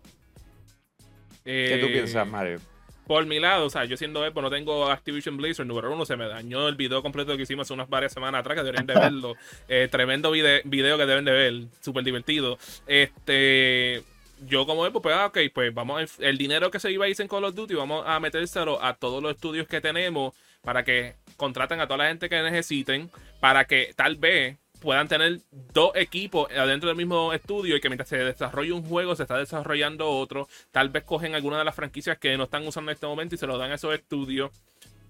¿Qué 1.44 1.78
tú 1.80 1.86
eh, 1.86 1.92
piensas, 1.92 2.26
Mario? 2.26 2.60
Por 3.06 3.24
mi 3.24 3.40
lado, 3.40 3.66
o 3.66 3.70
sea, 3.70 3.86
yo 3.86 3.96
siendo 3.96 4.26
Epo 4.26 4.42
no 4.42 4.50
tengo 4.50 4.90
Activision 4.90 5.38
Blizzard 5.38 5.66
número 5.66 5.90
uno, 5.90 6.04
se 6.04 6.14
me 6.14 6.28
dañó 6.28 6.68
el 6.68 6.74
video 6.74 7.02
completo 7.02 7.34
que 7.36 7.44
hicimos 7.44 7.70
unas 7.70 7.88
varias 7.88 8.12
semanas 8.12 8.40
atrás, 8.40 8.58
que 8.58 8.64
deberían 8.64 8.86
de 8.86 8.94
verlo. 9.00 9.34
Eh, 9.66 9.88
tremendo 9.90 10.30
video 10.30 10.98
que 10.98 11.06
deben 11.06 11.24
de 11.24 11.32
ver, 11.32 11.54
súper 11.80 12.04
divertido. 12.04 12.58
Este, 12.86 14.02
yo 14.46 14.66
como 14.66 14.86
Epo, 14.86 15.02
pues, 15.02 15.14
ah, 15.14 15.26
ok, 15.26 15.38
pues 15.52 15.72
vamos, 15.74 16.18
el 16.20 16.38
dinero 16.38 16.70
que 16.70 16.80
se 16.80 16.90
iba 16.90 17.04
a 17.04 17.08
ir 17.08 17.20
en 17.20 17.28
Call 17.28 17.44
of 17.44 17.54
Duty, 17.54 17.74
vamos 17.74 18.04
a 18.06 18.20
metérselo 18.20 18.82
a 18.82 18.94
todos 18.94 19.22
los 19.22 19.32
estudios 19.32 19.66
que 19.66 19.80
tenemos 19.80 20.34
para 20.62 20.84
que 20.84 21.14
contraten 21.36 21.80
a 21.80 21.86
toda 21.86 21.98
la 21.98 22.08
gente 22.08 22.28
que 22.28 22.42
necesiten, 22.42 23.10
para 23.40 23.64
que 23.64 23.92
tal 23.96 24.16
vez 24.16 24.56
puedan 24.80 25.08
tener 25.08 25.40
dos 25.72 25.92
equipos 25.96 26.50
adentro 26.52 26.88
del 26.88 26.96
mismo 26.96 27.32
estudio 27.32 27.76
y 27.76 27.80
que 27.80 27.88
mientras 27.88 28.08
se 28.08 28.18
desarrolle 28.18 28.72
un 28.72 28.84
juego 28.84 29.16
se 29.16 29.22
está 29.24 29.36
desarrollando 29.36 30.08
otro, 30.08 30.48
tal 30.70 30.88
vez 30.88 31.04
cogen 31.04 31.34
alguna 31.34 31.58
de 31.58 31.64
las 31.64 31.74
franquicias 31.74 32.18
que 32.18 32.36
no 32.36 32.44
están 32.44 32.66
usando 32.66 32.90
en 32.90 32.94
este 32.94 33.06
momento 33.06 33.34
y 33.34 33.38
se 33.38 33.46
lo 33.46 33.58
dan 33.58 33.72
a 33.72 33.74
esos 33.74 33.94
estudios. 33.94 34.50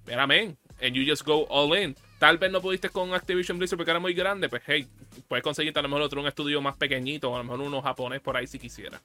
Pero 0.04 0.22
amén, 0.22 0.56
and 0.80 0.94
you 0.94 1.04
just 1.06 1.24
go 1.26 1.46
all 1.50 1.76
in. 1.76 1.94
tal 2.18 2.38
vez 2.38 2.50
no 2.50 2.60
pudiste 2.60 2.88
con 2.88 3.14
Activision 3.14 3.58
Blizzard 3.58 3.76
porque 3.76 3.90
era 3.90 4.00
muy 4.00 4.14
grande, 4.14 4.48
pues 4.48 4.62
hey, 4.66 4.86
puedes 5.28 5.42
conseguir 5.42 5.78
a 5.78 5.82
lo 5.82 5.96
otro 6.04 6.20
un 6.20 6.26
estudio 6.26 6.60
más 6.60 6.76
pequeñito, 6.76 7.30
o 7.30 7.34
a 7.34 7.38
lo 7.38 7.44
mejor 7.44 7.60
uno 7.60 7.82
japonés 7.82 8.20
por 8.20 8.36
ahí 8.36 8.46
si 8.46 8.58
quisiera. 8.58 9.00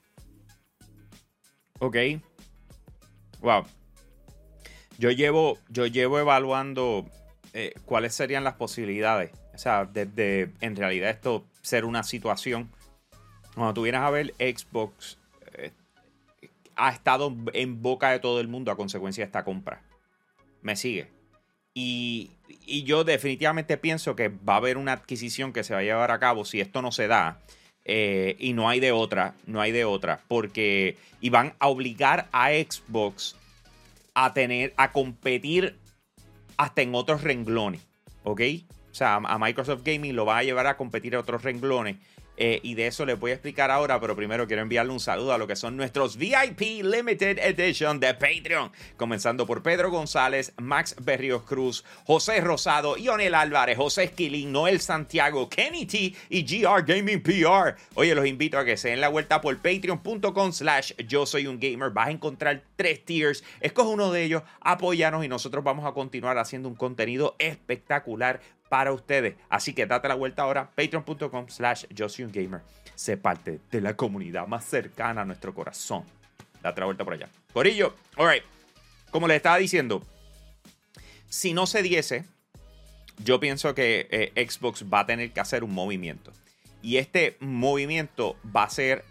Ok. 1.83 1.97
Wow. 3.41 3.65
Yo 4.97 5.11
llevo, 5.11 5.57
yo 5.67 5.85
llevo 5.85 6.17
evaluando 6.17 7.05
eh, 7.51 7.73
cuáles 7.83 8.15
serían 8.15 8.45
las 8.45 8.53
posibilidades. 8.53 9.31
O 9.53 9.57
sea, 9.57 9.83
desde 9.83 10.53
en 10.61 10.77
realidad 10.77 11.09
esto 11.09 11.45
ser 11.61 11.83
una 11.83 12.03
situación. 12.03 12.71
Cuando 13.53 13.73
tuvieras 13.73 14.03
a 14.03 14.11
ver 14.11 14.33
Xbox 14.39 15.17
eh, 15.57 15.71
ha 16.77 16.91
estado 16.91 17.35
en 17.51 17.81
boca 17.81 18.11
de 18.11 18.19
todo 18.19 18.39
el 18.39 18.47
mundo 18.47 18.71
a 18.71 18.77
consecuencia 18.77 19.21
de 19.21 19.25
esta 19.25 19.43
compra. 19.43 19.81
Me 20.61 20.77
sigue. 20.77 21.09
Y, 21.73 22.31
yo 22.85 23.03
definitivamente 23.03 23.77
pienso 23.77 24.15
que 24.15 24.29
va 24.29 24.53
a 24.53 24.57
haber 24.57 24.77
una 24.77 24.93
adquisición 24.93 25.51
que 25.51 25.65
se 25.65 25.73
va 25.73 25.81
a 25.81 25.83
llevar 25.83 26.11
a 26.11 26.19
cabo 26.19 26.45
si 26.45 26.61
esto 26.61 26.81
no 26.81 26.93
se 26.93 27.07
da. 27.07 27.41
Eh, 27.85 28.35
y 28.39 28.53
no 28.53 28.69
hay 28.69 28.79
de 28.79 28.91
otra, 28.91 29.35
no 29.45 29.61
hay 29.61 29.71
de 29.71 29.85
otra. 29.85 30.21
Porque 30.27 30.97
y 31.21 31.29
van 31.29 31.53
a 31.59 31.67
obligar 31.67 32.27
a 32.31 32.49
Xbox 32.49 33.35
a 34.13 34.33
tener, 34.33 34.73
a 34.77 34.91
competir 34.91 35.77
hasta 36.57 36.81
en 36.81 36.95
otros 36.95 37.23
renglones. 37.23 37.81
¿Ok? 38.23 38.41
O 38.91 38.95
sea, 38.95 39.15
a 39.15 39.39
Microsoft 39.39 39.83
Gaming 39.83 40.15
lo 40.15 40.25
va 40.25 40.37
a 40.37 40.43
llevar 40.43 40.67
a 40.67 40.77
competir 40.77 41.15
a 41.15 41.19
otros 41.19 41.43
renglones. 41.43 41.97
Eh, 42.37 42.59
y 42.63 42.73
de 42.75 42.87
eso 42.87 43.05
les 43.05 43.19
voy 43.19 43.31
a 43.31 43.35
explicar 43.35 43.69
ahora, 43.69 43.99
pero 43.99 44.15
primero 44.15 44.47
quiero 44.47 44.61
enviarle 44.61 44.91
un 44.91 44.99
saludo 44.99 45.33
a 45.33 45.37
lo 45.37 45.47
que 45.47 45.55
son 45.55 45.77
nuestros 45.77 46.17
VIP 46.17 46.83
Limited 46.83 47.37
Edition 47.39 47.99
de 47.99 48.13
Patreon. 48.13 48.71
Comenzando 48.97 49.45
por 49.45 49.61
Pedro 49.61 49.91
González, 49.91 50.53
Max 50.57 50.95
Berrios 51.01 51.43
Cruz, 51.43 51.83
José 52.05 52.41
Rosado, 52.41 52.97
Ionel 52.97 53.35
Álvarez, 53.35 53.77
José 53.77 54.05
Esquilín, 54.05 54.51
Noel 54.51 54.81
Santiago, 54.81 55.47
Kenny 55.49 55.85
T 55.85 56.15
y 56.29 56.43
GR 56.43 56.83
Gaming 56.83 57.21
PR. 57.21 57.75
Oye, 57.95 58.15
los 58.15 58.25
invito 58.25 58.57
a 58.57 58.65
que 58.65 58.77
se 58.77 58.89
den 58.89 59.01
la 59.01 59.09
vuelta 59.09 59.41
por 59.41 59.55
patreon.com 59.57 60.51
slash 60.51 60.93
yo 61.07 61.25
soy 61.25 61.47
un 61.47 61.59
gamer. 61.59 61.91
Vas 61.91 62.07
a 62.07 62.11
encontrar 62.11 62.63
tres 62.75 63.05
tiers. 63.05 63.43
Escoge 63.61 63.89
uno 63.89 64.11
de 64.11 64.23
ellos, 64.23 64.43
apóyanos 64.61 65.23
y 65.23 65.27
nosotros 65.27 65.63
vamos 65.63 65.85
a 65.85 65.93
continuar 65.93 66.37
haciendo 66.37 66.67
un 66.67 66.75
contenido 66.75 67.35
espectacular 67.37 68.41
para 68.73 68.91
ustedes. 68.91 69.35
Así 69.49 69.71
que 69.75 69.85
date 69.85 70.07
la 70.07 70.15
vuelta 70.15 70.41
ahora, 70.41 70.67
patreon.com 70.75 71.47
slash 71.47 71.85
gamer. 72.31 72.61
Sé 72.95 73.17
parte 73.17 73.59
de 73.69 73.81
la 73.81 73.95
comunidad 73.95 74.47
más 74.47 74.65
cercana 74.65 75.21
a 75.21 75.25
nuestro 75.25 75.53
corazón. 75.53 76.05
Date 76.63 76.81
la 76.81 76.85
vuelta 76.85 77.03
por 77.03 77.13
allá. 77.13 77.29
Corillo, 77.53 77.93
alright. 78.17 78.41
Como 79.11 79.27
les 79.27 79.37
estaba 79.37 79.57
diciendo, 79.57 80.01
si 81.29 81.53
no 81.53 81.67
se 81.67 81.83
diese, 81.83 82.25
yo 83.23 83.39
pienso 83.39 83.75
que 83.75 84.07
eh, 84.09 84.49
Xbox 84.49 84.85
va 84.91 85.01
a 85.01 85.05
tener 85.05 85.29
que 85.29 85.39
hacer 85.39 85.63
un 85.63 85.71
movimiento. 85.71 86.33
Y 86.81 86.97
este 86.97 87.37
movimiento 87.41 88.37
va 88.43 88.63
a 88.63 88.71
ser 88.71 89.05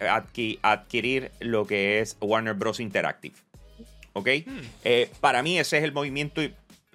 adquirir 0.63 1.31
lo 1.39 1.69
que 1.69 2.01
es 2.01 2.17
Warner 2.21 2.55
Bros. 2.55 2.81
Interactive. 2.81 3.37
¿Ok? 4.13 4.29
Hmm. 4.45 4.61
Eh, 4.83 5.09
para 5.21 5.41
mí 5.45 5.57
ese 5.57 5.79
es 5.79 5.85
el 5.85 5.93
movimiento. 5.93 6.41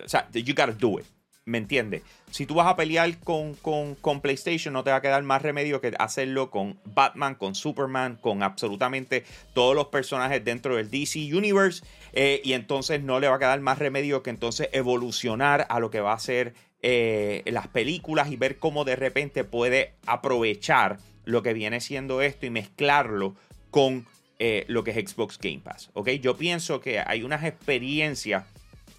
O 0.04 0.10
sea, 0.10 0.30
you 0.34 0.54
gotta 0.54 0.74
do 0.74 1.00
it. 1.00 1.06
¿Me 1.48 1.60
entiendes? 1.60 2.02
Si 2.30 2.46
tú 2.46 2.56
vas 2.56 2.68
a 2.68 2.76
pelear 2.76 3.18
con, 3.20 3.54
con, 3.54 4.22
PlayStation, 4.22 4.74
no 4.74 4.84
te 4.84 4.90
va 4.92 4.98
a 4.98 5.02
quedar 5.02 5.24
más 5.24 5.42
remedio 5.42 5.80
que 5.80 5.94
hacerlo 5.98 6.52
con 6.52 6.78
Batman, 6.84 7.36
con 7.36 7.56
Superman, 7.56 8.18
con 8.18 8.44
absolutamente 8.44 9.24
todos 9.54 9.74
los 9.74 9.88
personajes 9.88 10.44
dentro 10.44 10.76
del 10.76 10.92
DC 10.92 11.34
Universe. 11.34 11.86
Eh, 12.12 12.42
y 12.44 12.52
entonces 12.52 13.02
no 13.02 13.22
le 13.22 13.30
va 13.30 13.38
a 13.38 13.40
quedar 13.40 13.62
más 13.62 13.80
remedio 13.80 14.24
que 14.24 14.30
entonces 14.30 14.68
evolucionar 14.74 15.66
a 15.70 15.80
lo 15.80 15.90
que 15.90 16.02
va 16.02 16.12
a 16.12 16.20
ser 16.20 16.54
eh, 16.82 17.44
las 17.46 17.70
películas 17.70 18.30
y 18.30 18.36
ver 18.36 18.58
cómo 18.58 18.84
de 18.84 18.98
repente 18.98 19.46
puede 19.46 19.94
aprovechar 20.06 20.98
lo 21.24 21.44
que 21.44 21.54
viene 21.54 21.80
siendo 21.80 22.22
esto 22.22 22.46
y 22.46 22.50
mezclarlo 22.50 23.36
con 23.72 24.06
eh, 24.40 24.66
lo 24.68 24.84
que 24.84 24.92
es 24.92 25.10
Xbox 25.10 25.40
Game 25.40 25.62
Pass. 25.64 25.92
¿ok? 25.94 26.10
Yo 26.20 26.36
pienso 26.36 26.82
que 26.82 27.00
hay 27.00 27.24
unas 27.24 27.46
experiencias 27.46 28.44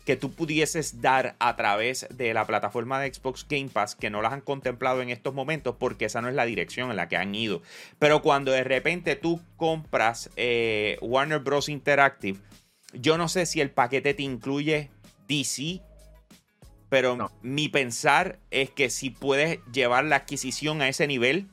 que 0.09 0.17
tú 0.17 0.33
pudieses 0.33 1.03
dar 1.03 1.37
a 1.39 1.55
través 1.55 2.07
de 2.09 2.33
la 2.33 2.47
plataforma 2.47 2.99
de 2.99 3.13
Xbox 3.13 3.45
Game 3.47 3.69
Pass 3.69 3.95
que 3.95 4.09
no 4.09 4.23
las 4.23 4.33
han 4.33 4.41
contemplado 4.41 5.03
en 5.03 5.11
estos 5.11 5.35
momentos 5.35 5.77
porque 5.79 6.07
esa 6.07 6.23
no 6.23 6.31
es 6.31 6.35
la 6.35 6.47
dirección 6.47 6.89
en 6.89 6.97
la 6.97 7.11
que 7.11 7.19
han 7.19 7.35
ido. 7.35 7.61
Pero 7.99 8.23
cuando 8.23 8.51
de 8.51 8.65
repente 8.65 9.17
tú 9.17 9.43
compras 9.59 10.31
eh, 10.37 10.97
Warner 11.03 11.41
Bros. 11.41 11.69
Interactive, 11.69 12.39
yo 12.95 13.19
no 13.19 13.29
sé 13.29 13.45
si 13.45 13.61
el 13.61 13.71
paquete 13.71 14.15
te 14.15 14.23
incluye 14.23 14.89
DC, 15.29 15.83
pero 16.89 17.31
mi 17.43 17.69
pensar 17.69 18.39
es 18.51 18.71
que 18.71 18.89
si 18.89 19.11
puedes 19.11 19.59
llevar 19.71 20.07
la 20.07 20.17
adquisición 20.17 20.81
a 20.81 20.89
ese 20.89 21.07
nivel, 21.07 21.49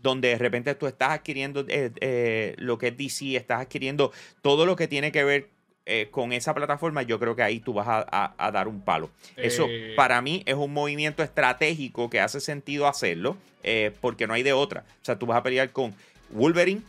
donde 0.00 0.28
de 0.28 0.38
repente 0.38 0.76
tú 0.76 0.86
estás 0.86 1.10
adquiriendo 1.10 1.64
eh, 1.66 1.90
eh, 2.00 2.54
lo 2.58 2.78
que 2.78 2.88
es 2.88 2.96
DC, 2.96 3.34
estás 3.34 3.62
adquiriendo 3.62 4.12
todo 4.40 4.66
lo 4.66 4.76
que 4.76 4.86
tiene 4.86 5.10
que 5.10 5.24
ver 5.24 5.50
eh, 5.84 6.08
con 6.12 6.32
esa 6.32 6.54
plataforma, 6.54 7.02
yo 7.02 7.18
creo 7.18 7.34
que 7.34 7.42
ahí 7.42 7.58
tú 7.58 7.72
vas 7.72 7.86
a, 7.88 8.50
dar 8.52 8.68
un 8.68 8.82
palo. 8.82 9.10
Eso 9.36 9.66
eh. 9.68 9.94
para 9.96 10.22
mí 10.22 10.44
es 10.46 10.54
un 10.54 10.72
movimiento 10.72 11.24
estratégico 11.24 12.08
que 12.08 12.20
hace 12.20 12.40
sentido 12.40 12.86
hacerlo, 12.86 13.36
eh, 13.64 13.92
porque 14.00 14.28
no 14.28 14.34
hay 14.34 14.44
de 14.44 14.52
otra. 14.52 14.84
O 15.02 15.04
sea, 15.04 15.18
tú 15.18 15.26
vas 15.26 15.38
a 15.38 15.42
pelear 15.42 15.72
con 15.72 15.92
Wolverine, 16.30 16.82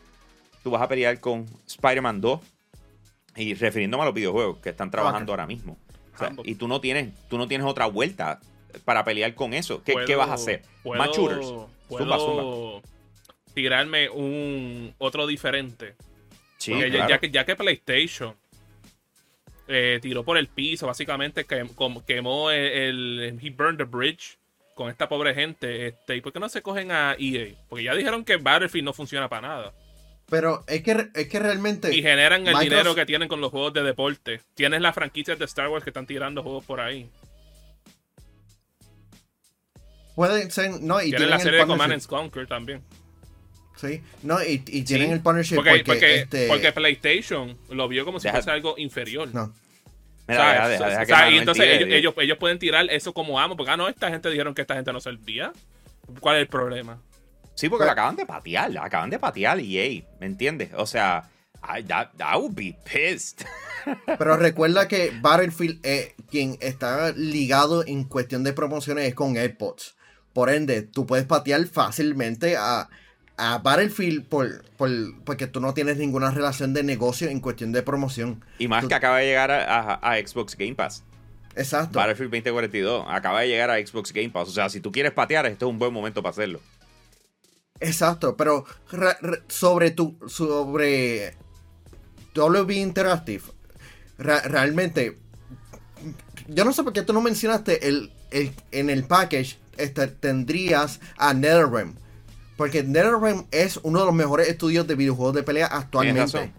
tú 0.63 0.69
vas 0.69 0.81
a 0.83 0.88
pelear 0.88 1.19
con 1.19 1.47
Spider-Man 1.65 2.21
2, 2.21 2.39
y 3.35 3.55
refiriéndome 3.55 4.03
a 4.03 4.05
los 4.05 4.13
videojuegos 4.13 4.59
que 4.59 4.69
están 4.69 4.91
trabajando 4.91 5.31
ahora 5.31 5.47
mismo. 5.47 5.75
y 6.43 6.53
tú 6.53 6.67
no 6.67 6.79
tienes, 6.79 7.12
tú 7.29 7.39
no 7.39 7.47
tienes 7.47 7.65
otra 7.65 7.88
vuelta 7.88 8.39
para 8.85 9.03
pelear 9.03 9.33
con 9.33 9.55
eso. 9.55 9.81
¿Qué, 9.83 10.15
vas 10.15 10.29
a 10.29 10.33
hacer? 10.33 10.62
Más 10.85 11.09
shooters. 11.09 11.51
tirarme 13.55 14.09
un 14.09 14.93
otro 15.00 15.25
diferente. 15.25 15.95
ya, 16.59 17.19
que, 17.19 17.31
ya 17.31 17.43
que 17.43 17.55
PlayStation 17.55 18.35
eh, 19.67 20.00
tiró 20.01 20.24
por 20.24 20.38
el 20.38 20.48
piso, 20.48 20.88
básicamente 20.88 21.46
quemó 21.46 22.51
el, 22.51 23.39
He 23.41 23.50
burned 23.50 23.77
the 23.77 23.86
bridge 23.86 24.38
con 24.75 24.89
esta 24.89 25.08
pobre 25.08 25.34
gente. 25.34 25.88
Este, 25.88 26.17
¿Y 26.17 26.22
por 26.22 26.34
qué 26.34 26.39
no 26.39 26.50
se 26.50 26.62
cogen 26.62 26.91
a 26.91 27.15
EA? 27.17 27.53
Porque 27.70 27.84
ya 27.84 27.96
dijeron 27.96 28.25
que 28.25 28.38
Battlefield 28.38 28.86
no 28.86 28.93
funciona 28.93 29.29
para 29.29 29.48
nada. 29.48 29.74
Pero 30.29 30.63
es 30.67 30.82
que, 30.84 31.10
es 31.13 31.27
que 31.27 31.39
realmente. 31.39 31.96
Y 31.96 32.01
generan 32.01 32.48
el 32.48 32.58
dinero 32.58 32.96
que 32.96 33.05
tienen 33.05 33.27
con 33.27 33.41
los 33.41 33.51
juegos 33.51 33.74
de 33.74 33.84
deporte. 33.84 34.41
Tienes 34.55 34.82
las 34.82 34.96
franquicias 34.96 35.38
de 35.38 35.46
Star 35.46 35.70
Wars 35.70 35.84
que 35.84 35.89
están 35.89 36.08
tirando 36.08 36.41
juegos 36.41 36.65
por 36.65 36.79
ahí. 36.79 37.10
Pueden 40.15 40.50
ser. 40.51 40.82
No, 40.82 41.01
y 41.01 41.10
tienen 41.10 41.29
la 41.29 41.39
serie 41.39 41.60
de 41.60 41.67
Command 41.67 42.05
Conquer 42.05 42.48
también. 42.48 42.84
Sí, 43.84 44.02
no, 44.24 44.42
y, 44.42 44.60
tienen 44.60 45.12
el 45.12 45.22
partnership 45.22 45.56
porque, 45.56 45.84
porque, 45.86 46.16
este 46.22 46.48
porque, 46.48 46.72
PlayStation 46.72 47.58
lo 47.70 47.88
vio 47.90 48.06
como 48.06 48.20
si 48.20 48.30
fuese 48.30 48.50
algo 48.50 48.75
inferior. 48.78 49.30
No. 49.34 49.54
y 50.28 51.38
entonces 51.38 51.66
ellos, 51.82 52.13
ellos, 52.18 52.38
pueden 52.38 52.60
tirar 52.60 52.86
eso 52.90 53.13
como 53.13 53.40
amo, 53.40 53.58
porque 53.58 53.72
ah, 53.72 53.78
no, 53.78 53.90
esta 53.90 54.10
gente 54.10 54.30
dijeron 54.30 54.56
que 54.56 54.62
esta 54.62 54.75
gente 54.75 54.94
no 54.94 55.02
servía. 55.02 55.52
¿Cuál 56.20 56.38
es 56.38 56.42
el 56.44 56.48
problema? 56.48 57.02
Sí, 57.56 57.70
porque 57.70 57.86
la 57.86 57.92
acaban 57.92 58.16
de 58.16 58.25
patear, 58.25 58.72
la 58.72 58.86
acaban 58.86 59.10
de 59.10 59.20
patear 59.20 59.60
y 59.60 59.78
hey, 59.78 60.06
¿me 60.20 60.25
entiendes? 60.25 60.70
O 60.75 60.86
sea, 60.86 61.30
I, 61.62 61.84
that, 61.84 62.10
would 62.36 62.56
be 62.56 62.75
pissed. 62.86 63.46
Pero 64.18 64.38
recuerda 64.38 64.88
que 64.88 65.12
Battlefield, 65.22 65.86
eh, 65.86 66.16
quien 66.32 66.58
está 66.62 67.12
ligado 67.12 67.86
en 67.86 68.06
cuestión 68.06 68.44
de 68.44 68.54
promociones 68.54 69.08
es 69.08 69.13
con 69.13 69.38
AirPods. 69.38 69.96
Por 70.34 70.50
ende, 70.50 70.82
tú 70.82 71.06
puedes 71.06 71.25
patear 71.25 71.66
fácilmente 71.68 72.58
a 72.58 72.90
a 73.38 73.58
Battlefield 73.58 74.25
por, 74.25 74.63
porque 75.25 75.48
tú 75.48 75.60
no 75.60 75.74
tienes 75.74 75.98
ninguna 75.98 76.32
relación 76.32 76.74
de 76.74 76.84
negocio 76.84 77.30
en 77.30 77.40
cuestión 77.40 77.72
de 77.72 77.82
promoción. 77.82 78.44
Y 78.60 78.68
más 78.68 78.86
que 78.86 78.94
acaba 78.94 79.18
de 79.20 79.25
llegar 79.25 79.52
a, 79.52 80.16
Xbox 80.25 80.56
Game 80.56 80.75
Pass. 80.75 81.04
Exacto. 81.56 82.00
Battlefield 82.00 82.32
2042 82.32 83.06
acaba 83.08 83.42
de 83.42 83.48
llegar 83.48 83.70
a 83.70 83.86
Xbox 83.86 84.12
Game 84.12 84.30
Pass. 84.30 84.50
O 84.50 84.52
sea, 84.52 84.70
si 84.70 84.80
tú 84.80 84.92
quieres 84.92 85.12
patear, 85.12 85.46
este 85.46 85.66
es 85.66 85.70
un 85.70 85.80
buen 85.80 85.94
momento 85.94 86.22
para 86.22 86.32
hacerlo. 86.32 86.60
Exacto, 87.80 88.38
pero 88.38 88.66
sobre 89.48 89.92
tu 89.92 90.18
sobre 90.28 91.36
WB 92.34 92.72
Interactive, 92.72 93.44
realmente, 94.18 95.18
yo 96.48 96.66
no 96.66 96.72
sé 96.72 96.84
por 96.84 96.94
qué 96.94 97.02
tú 97.02 97.13
no 97.13 97.22
mencionaste 97.22 97.88
el, 97.88 98.12
en 98.72 98.90
el 98.90 99.04
package 99.04 99.58
este, 99.78 100.08
tendrías 100.08 101.00
a 101.18 101.34
NetherRealm 101.34 101.96
porque 102.63 102.82
NetherRealm 102.82 103.46
es 103.51 103.77
uno 103.84 104.00
de 104.00 104.05
los 104.05 104.15
mejores 104.15 104.48
estudios 104.48 104.88
de 104.88 104.96
videojuegos 104.96 105.36
de 105.36 105.43
pelea 105.43 105.65
actualmente. 105.67 106.53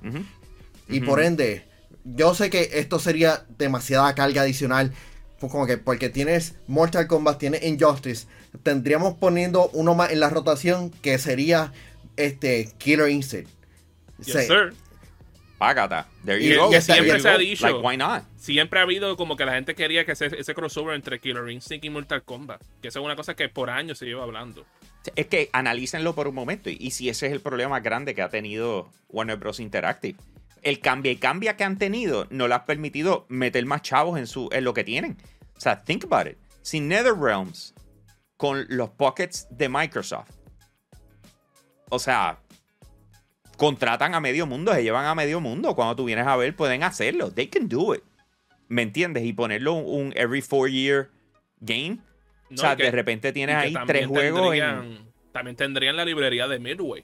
Y 0.87 1.01
por 1.01 1.23
ende, 1.23 1.65
yo 2.05 2.35
sé 2.35 2.51
que 2.51 2.69
esto 2.75 2.99
sería 2.99 3.47
demasiada 3.57 4.15
carga 4.15 4.43
adicional. 4.43 4.93
Pues 5.41 5.51
como 5.51 5.67
que 5.67 5.79
porque 5.79 6.11
tienes 6.11 6.57
Mortal 6.67 7.07
Kombat, 7.07 7.39
tienes 7.39 7.63
Injustice. 7.65 8.27
Tendríamos 8.63 9.15
poniendo 9.15 9.71
uno 9.73 9.95
más 9.95 10.11
en 10.11 10.21
la 10.21 10.29
rotación 10.29 10.91
que 10.91 11.17
sería 11.19 11.73
este 12.19 12.69
Killer 12.77 13.09
Instinct. 13.09 13.49
págata. 15.57 16.07
There 16.27 16.39
Y- 16.45 16.53
you 16.53 16.61
go. 16.61 16.75
y 16.77 16.81
siempre 16.83 17.15
you 17.15 17.21
se 17.21 17.29
ha 17.31 17.33
go. 17.33 17.39
dicho- 17.39 17.67
Like, 17.67 17.79
why 17.79 17.97
not? 17.97 18.25
Siempre 18.37 18.79
ha 18.79 18.83
habido 18.83 19.17
como 19.17 19.37
que 19.37 19.47
la 19.47 19.55
gente 19.55 19.75
quería 19.75 20.05
que 20.05 20.13
ese, 20.13 20.27
ese 20.39 20.53
crossover 20.55 20.95
entre 20.95 21.19
Killer 21.19 21.49
Instinct 21.49 21.83
y 21.87 21.89
Mortal 21.91 22.23
Kombat. 22.25 22.61
Que 22.83 22.89
eso 22.89 23.01
es 23.01 23.05
una 23.07 23.17
cosa 23.17 23.35
que 23.35 23.49
por 23.49 23.71
años 23.71 23.97
se 23.99 24.05
lleva 24.05 24.25
hablando. 24.25 24.67
Es 25.17 25.27
que 25.27 25.51
analícenlo 25.53 26.15
por 26.15 26.29
un 26.29 26.35
momento. 26.35 26.71
Y, 26.71 26.91
si 26.91 27.09
ese 27.09 27.27
es 27.27 27.33
el 27.33 27.41
problema 27.41 27.81
grande 27.81 28.15
que 28.15 28.23
ha 28.23 28.29
tenido 28.29 28.91
Warner 29.09 29.37
Bros. 29.37 29.61
Interactive. 29.61 30.19
El 30.63 30.81
cambia 30.81 31.13
y 31.13 31.17
cambia 31.17 31.57
que 31.57 31.65
han 31.65 31.77
tenido 31.77 32.27
no 32.31 32.49
le 32.49 32.55
ha 32.55 32.65
permitido 32.65 33.27
meter 33.29 33.67
más 33.67 33.83
chavos 33.83 34.19
en, 34.19 34.27
su, 34.27 34.49
en 34.51 34.65
lo 34.65 34.73
que 34.73 34.83
tienen. 34.83 35.19
O 35.57 35.61
sea, 35.61 35.83
think 35.83 36.05
about 36.05 36.27
it. 36.27 36.39
Si 36.63 36.81
NetherRealms 36.81 37.75
con 38.37 38.65
los 38.69 38.91
pockets 38.91 39.47
de 39.51 39.69
Microsoft, 39.69 40.31
o 41.91 41.99
sea, 41.99 42.41
contratan 43.57 44.15
a 44.15 44.21
medio 44.21 44.47
mundo, 44.47 44.73
se 44.73 44.83
llevan 44.83 45.05
a 45.07 45.15
medio 45.15 45.41
mundo. 45.41 45.75
Cuando 45.75 45.97
tú 45.97 46.05
vienes 46.05 46.27
a 46.27 46.37
ver, 46.37 46.57
pueden 46.57 46.83
hacerlo. 46.83 47.31
They 47.31 47.49
can 47.49 47.69
do 47.69 47.95
it. 47.95 48.03
¿Me 48.69 48.83
entiendes? 48.83 49.25
Y 49.25 49.33
ponerlo 49.33 49.75
un, 49.75 50.07
un 50.07 50.13
every 50.17 50.41
four 50.41 50.71
year 50.71 51.11
game. 51.61 51.99
No, 52.51 52.57
o 52.57 52.59
sea, 52.59 52.77
que- 52.77 52.85
de 52.85 52.91
repente 52.91 53.33
tienes 53.33 53.57
que 53.57 53.63
ahí 53.63 53.75
tres 53.87 54.07
juegos 54.07 54.55
en, 54.55 54.99
También 55.33 55.57
tendrían 55.57 55.97
la 55.97 56.05
librería 56.05 56.47
de 56.47 56.59
Midway. 56.59 57.03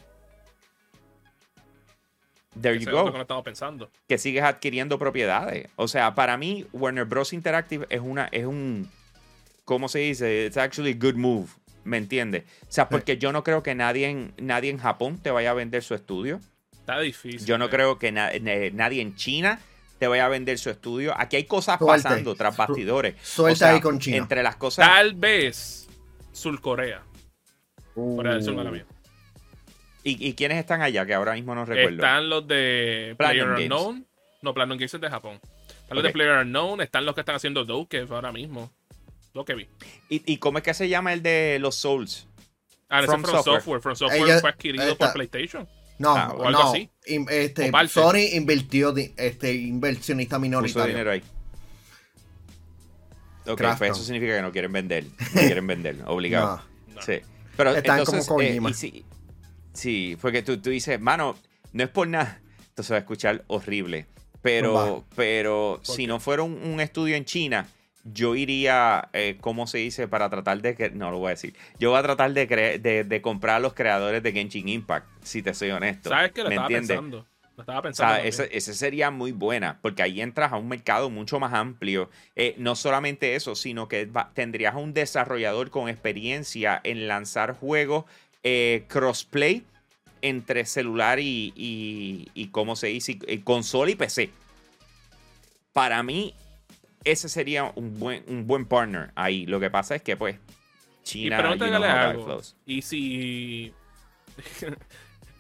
There 2.61 2.77
Eso 2.77 2.91
you 2.91 2.97
go. 2.97 3.05
que 3.07 3.17
no 3.17 3.23
estamos 3.23 3.45
pensando. 3.45 3.91
que 4.09 4.19
sigues 4.19 4.43
adquiriendo 4.43 4.99
propiedades. 4.99 5.69
O 5.77 5.87
sea, 5.89 6.15
para 6.15 6.37
mí, 6.37 6.67
Warner 6.73 7.05
Bros. 7.05 7.33
Interactive 7.33 7.87
es 7.91 8.01
una, 8.01 8.29
es 8.33 8.45
un, 8.45 8.91
¿cómo 9.65 9.89
se 9.89 10.01
dice? 10.01 10.47
It's 10.47 10.57
actually 10.57 10.93
a 10.93 10.97
good 10.99 11.15
move. 11.15 11.49
¿Me 11.85 11.97
entiendes? 11.97 12.45
O 12.63 12.67
sea, 12.73 12.89
porque 12.89 13.17
yo 13.19 13.33
no 13.33 13.43
creo 13.43 13.63
que 13.63 13.75
nadie 13.75 14.09
en, 14.09 14.35
nadie 14.37 14.71
en 14.71 14.79
Japón 14.79 15.19
te 15.23 15.31
vaya 15.31 15.53
a 15.53 15.55
vender 15.55 15.83
su 15.83 15.95
estudio. 15.95 16.41
Está 16.73 16.99
difícil. 17.01 17.47
Yo 17.47 17.57
no 17.57 17.67
eh. 17.67 17.71
creo 17.71 17.99
que 17.99 18.13
na- 18.13 18.31
nadie 18.73 19.01
en 19.01 19.15
China 19.15 19.61
te 20.01 20.09
vaya 20.09 20.25
a 20.25 20.29
vender 20.29 20.59
su 20.59 20.71
estudio. 20.71 21.15
Aquí 21.17 21.37
hay 21.37 21.45
cosas 21.45 21.79
Suelte. 21.79 22.03
pasando 22.09 22.35
tras 22.35 22.57
bastidores. 22.57 23.15
Suelta 23.23 23.71
ahí 23.71 23.81
con 23.81 24.01
China. 24.01 24.17
Entre 24.17 24.43
las 24.43 24.57
cosas. 24.57 24.89
Tal 24.89 25.15
vez 25.15 25.89
Sur 26.33 26.59
Corea. 26.61 27.03
Corea 27.95 28.33
del 28.33 28.43
Sur, 28.43 28.55
Uh, 28.55 28.57
mala 28.57 28.71
mía. 28.71 28.87
¿Y, 30.03 30.27
y 30.29 30.33
quiénes 30.35 30.59
están 30.59 30.81
allá? 30.81 31.05
Que 31.05 31.13
ahora 31.15 31.35
mismo 31.35 31.55
no 31.55 31.67
recuerdo. 31.67 31.97
Están 31.97 32.29
los 32.31 32.49
de 32.49 33.15
Player. 33.19 33.47
Unknown. 33.47 34.07
No, 34.41 34.55
Platinum 34.55 34.79
Games 34.79 34.95
es 34.95 35.01
de 35.01 35.11
Japón. 35.11 35.39
Están 35.69 35.97
los 35.97 36.03
de 36.03 36.11
Player 36.11 36.39
Unknown. 36.39 36.81
Están 36.81 37.05
los 37.05 37.15
que 37.15 37.21
están 37.21 37.37
haciendo 37.37 37.65
Doke 37.67 38.07
ahora 38.11 38.33
mismo. 38.33 38.73
Lo 39.35 39.45
que 39.45 39.55
vi. 39.55 39.69
¿Y, 40.09 40.33
y 40.33 40.39
cómo 40.39 40.59
es 40.59 40.65
que 40.65 40.73
se 40.73 40.89
llama 40.89 41.13
el 41.13 41.23
de 41.23 41.59
los 41.61 41.75
Souls? 41.75 42.27
Ah, 42.89 43.03
From 43.03 43.21
From, 43.23 43.35
Software. 43.37 43.57
Software. 43.61 43.81
From 43.83 43.95
Software 43.97 44.23
Ella- 44.23 44.41
fue 44.41 44.51
adquirido 44.51 44.89
está- 44.93 45.07
por 45.07 45.13
PlayStation. 45.13 45.69
No, 46.01 46.17
Ah, 46.17 46.33
o 46.35 46.45
algo 46.47 46.63
no. 46.63 46.71
así. 46.71 46.89
In- 47.07 47.27
este, 47.31 47.71
O. 47.71 47.89
Sony 47.89 48.21
invirtió, 48.33 48.95
este, 48.97 49.53
inversionista 49.55 50.37
Puso 50.37 50.41
minoritario. 50.41 50.87
dinero 50.95 51.11
ahí. 51.11 51.23
Ok, 53.47 53.61
pues 53.79 53.93
eso 53.93 54.03
significa 54.05 54.37
que 54.37 54.43
no 54.43 54.51
quieren 54.53 54.73
vender. 54.73 55.05
No 55.05 55.41
quieren 55.41 55.67
vender, 55.67 55.97
obligado. 56.07 56.63
No. 56.95 57.03
Sí. 57.03 57.21
Pero 57.57 57.75
Están 57.75 57.99
entonces, 57.99 58.27
como 58.27 58.41
eh, 58.41 58.59
y 58.71 58.75
si- 58.75 59.05
sí, 59.75 60.17
porque 60.21 60.43
tú, 60.43 60.59
tú 60.59 60.71
dices, 60.71 60.99
mano, 61.01 61.37
no 61.73 61.83
es 61.85 61.91
por 61.91 62.09
nada. 62.09 62.41
Esto 62.61 62.83
se 62.83 62.93
va 62.95 62.97
a 62.99 63.01
escuchar 63.01 63.45
horrible. 63.49 64.07
Pero, 64.41 64.73
Va. 64.73 65.05
pero 65.15 65.81
si 65.83 66.07
no 66.07 66.19
fuera 66.19 66.43
un, 66.43 66.55
un 66.55 66.81
estudio 66.81 67.15
en 67.17 67.27
China, 67.27 67.67
yo 68.05 68.35
iría, 68.35 69.09
eh, 69.13 69.37
¿cómo 69.41 69.67
se 69.67 69.79
dice? 69.79 70.09
Para 70.09 70.31
tratar 70.31 70.61
de 70.63 70.75
que. 70.75 70.91
No 70.91 71.11
lo 71.11 71.19
voy 71.19 71.29
a 71.29 71.31
decir. 71.31 71.55
Yo 71.79 71.91
voy 71.91 71.99
a 71.99 72.03
tratar 72.03 72.33
de, 72.33 72.49
cre- 72.49 72.81
de, 72.81 73.05
de 73.05 73.23
comprar 73.23 73.57
a 73.57 73.61
los 73.61 73.75
creadores 73.75 74.23
de 74.23 74.33
Genshin 74.33 74.69
Impact, 74.69 75.07
si 75.23 75.43
te 75.43 75.53
soy 75.55 75.71
honesto. 75.71 76.09
¿Sabes 76.11 76.33
qué? 76.33 76.43
Lo 76.43 76.49
¿Me 76.49 76.55
estaba 76.57 76.67
entiendes? 76.69 76.97
pensando. 76.97 77.27
Lo 77.57 77.63
estaba 77.63 77.79
O 77.81 77.83
pensando. 77.83 78.15
sea, 78.31 78.47
ese 78.47 78.73
sería 78.75 79.11
muy 79.11 79.33
buena, 79.33 79.79
porque 79.83 80.03
ahí 80.03 80.23
entras 80.23 80.51
a 80.53 80.57
un 80.57 80.69
mercado 80.69 81.11
mucho 81.11 81.39
más 81.39 81.53
amplio. 81.53 82.09
Eh, 82.37 82.55
no 82.57 82.75
solamente 82.75 83.35
eso, 83.35 83.55
sino 83.55 83.87
que 83.87 84.07
va- 84.07 84.31
tendrías 84.35 84.75
un 84.77 84.95
desarrollador 84.95 85.69
con 85.71 85.89
experiencia 85.91 86.81
en 86.85 87.07
lanzar 87.07 87.55
juegos 87.55 88.07
eh, 88.43 88.85
crossplay 88.89 89.63
entre 90.23 90.65
celular 90.65 91.19
y, 91.21 91.53
y, 91.55 92.29
y 92.35 92.47
¿cómo 92.49 92.77
se 92.77 92.87
dice? 92.87 93.19
Y 93.29 93.39
consola 93.39 93.91
y 93.91 93.95
PC. 93.97 94.31
Para 95.73 96.03
mí, 96.03 96.35
ese 97.05 97.29
sería 97.29 97.73
un 97.75 97.99
buen, 97.99 98.25
un 98.27 98.47
buen 98.47 98.67
partner 98.67 99.13
ahí. 99.15 99.47
Lo 99.47 99.61
que 99.61 99.71
pasa 99.71 99.95
es 99.95 100.03
que, 100.03 100.17
pues, 100.17 100.37
Y 100.37 101.05
China, 101.05 101.39
pregúntale 101.39 101.77
how 101.77 101.83
that 101.83 102.11
algo. 102.11 102.41
Y 102.67 102.83
si. 102.83 103.73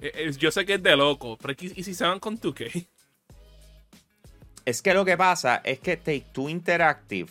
Eh, 0.03 0.12
eh, 0.14 0.33
Yo 0.38 0.51
sé 0.51 0.64
que 0.64 0.73
es 0.75 0.83
de 0.83 0.96
loco, 0.96 1.37
pero 1.37 1.53
¿y 1.61 1.79
y 1.79 1.83
si 1.83 1.92
se 1.92 2.07
van 2.07 2.18
con 2.20 2.40
2K? 2.40 2.88
Es 4.64 4.81
que 4.81 4.94
lo 4.94 5.05
que 5.05 5.16
pasa 5.18 5.61
es 5.62 5.79
que 5.81 5.99
Take 5.99 6.25
Two 6.33 6.49
Interactive 6.49 7.31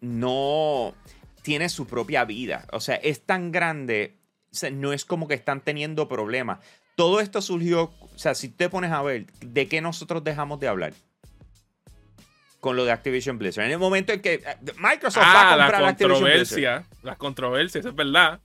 no 0.00 0.94
tiene 1.42 1.68
su 1.68 1.86
propia 1.86 2.24
vida. 2.24 2.66
O 2.72 2.80
sea, 2.80 2.96
es 2.96 3.22
tan 3.22 3.52
grande, 3.52 4.16
o 4.52 4.54
sea, 4.54 4.70
no 4.70 4.92
es 4.92 5.04
como 5.04 5.28
que 5.28 5.34
están 5.34 5.60
teniendo 5.60 6.08
problemas. 6.08 6.60
Todo 6.94 7.20
esto 7.20 7.42
surgió, 7.42 7.92
o 8.00 8.18
sea, 8.18 8.34
si 8.34 8.48
te 8.48 8.68
pones 8.70 8.90
a 8.90 9.02
ver, 9.02 9.26
¿de 9.40 9.68
qué 9.68 9.80
nosotros 9.80 10.24
dejamos 10.24 10.60
de 10.60 10.68
hablar? 10.68 10.94
Con 12.60 12.74
lo 12.76 12.84
de 12.84 12.92
Activision 12.92 13.38
Blizzard. 13.38 13.66
En 13.66 13.72
el 13.72 13.78
momento 13.78 14.12
en 14.12 14.20
que 14.20 14.34
eh, 14.34 14.42
Microsoft 14.78 15.22
va 15.22 15.32
a 15.32 15.52
Ah, 15.52 15.56
la 15.56 15.64
comprar 15.64 15.84
Activision 15.84 16.24
Blizzard. 16.24 16.38
controversia. 16.46 16.84
Las 17.02 17.16
controversias, 17.16 17.80
eso 17.80 17.88
es 17.90 17.94
verdad. 17.94 18.40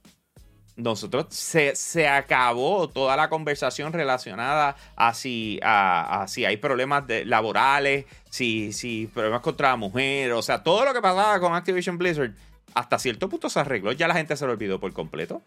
nosotros 0.76 1.28
se, 1.30 1.76
se 1.76 2.08
acabó 2.08 2.88
toda 2.90 3.16
la 3.16 3.30
conversación 3.30 3.94
relacionada 3.94 4.76
a 4.96 5.14
si, 5.14 5.60
a, 5.64 6.24
a 6.24 6.28
si 6.28 6.46
hay 6.46 6.58
problemas 6.58 7.06
de- 7.08 7.26
laborales, 7.26 8.06
si, 8.30 8.74
si 8.74 9.08
problemas 9.14 9.42
contra 9.42 9.70
la 9.70 9.76
mujer, 9.76 10.32
o 10.34 10.42
sea, 10.42 10.64
todo 10.64 10.86
lo 10.86 10.94
que 10.94 11.02
pasaba 11.02 11.40
con 11.40 11.54
Activision 11.54 11.98
Blizzard, 11.98 12.32
hasta 12.74 12.98
cierto 13.00 13.28
punto 13.30 13.50
se 13.50 13.60
arregló, 13.60 13.92
ya 13.92 14.08
la 14.08 14.14
gente 14.16 14.36
se 14.38 14.46
lo 14.46 14.54
olvidó 14.54 14.80
por 14.80 14.92
completo. 14.94 15.42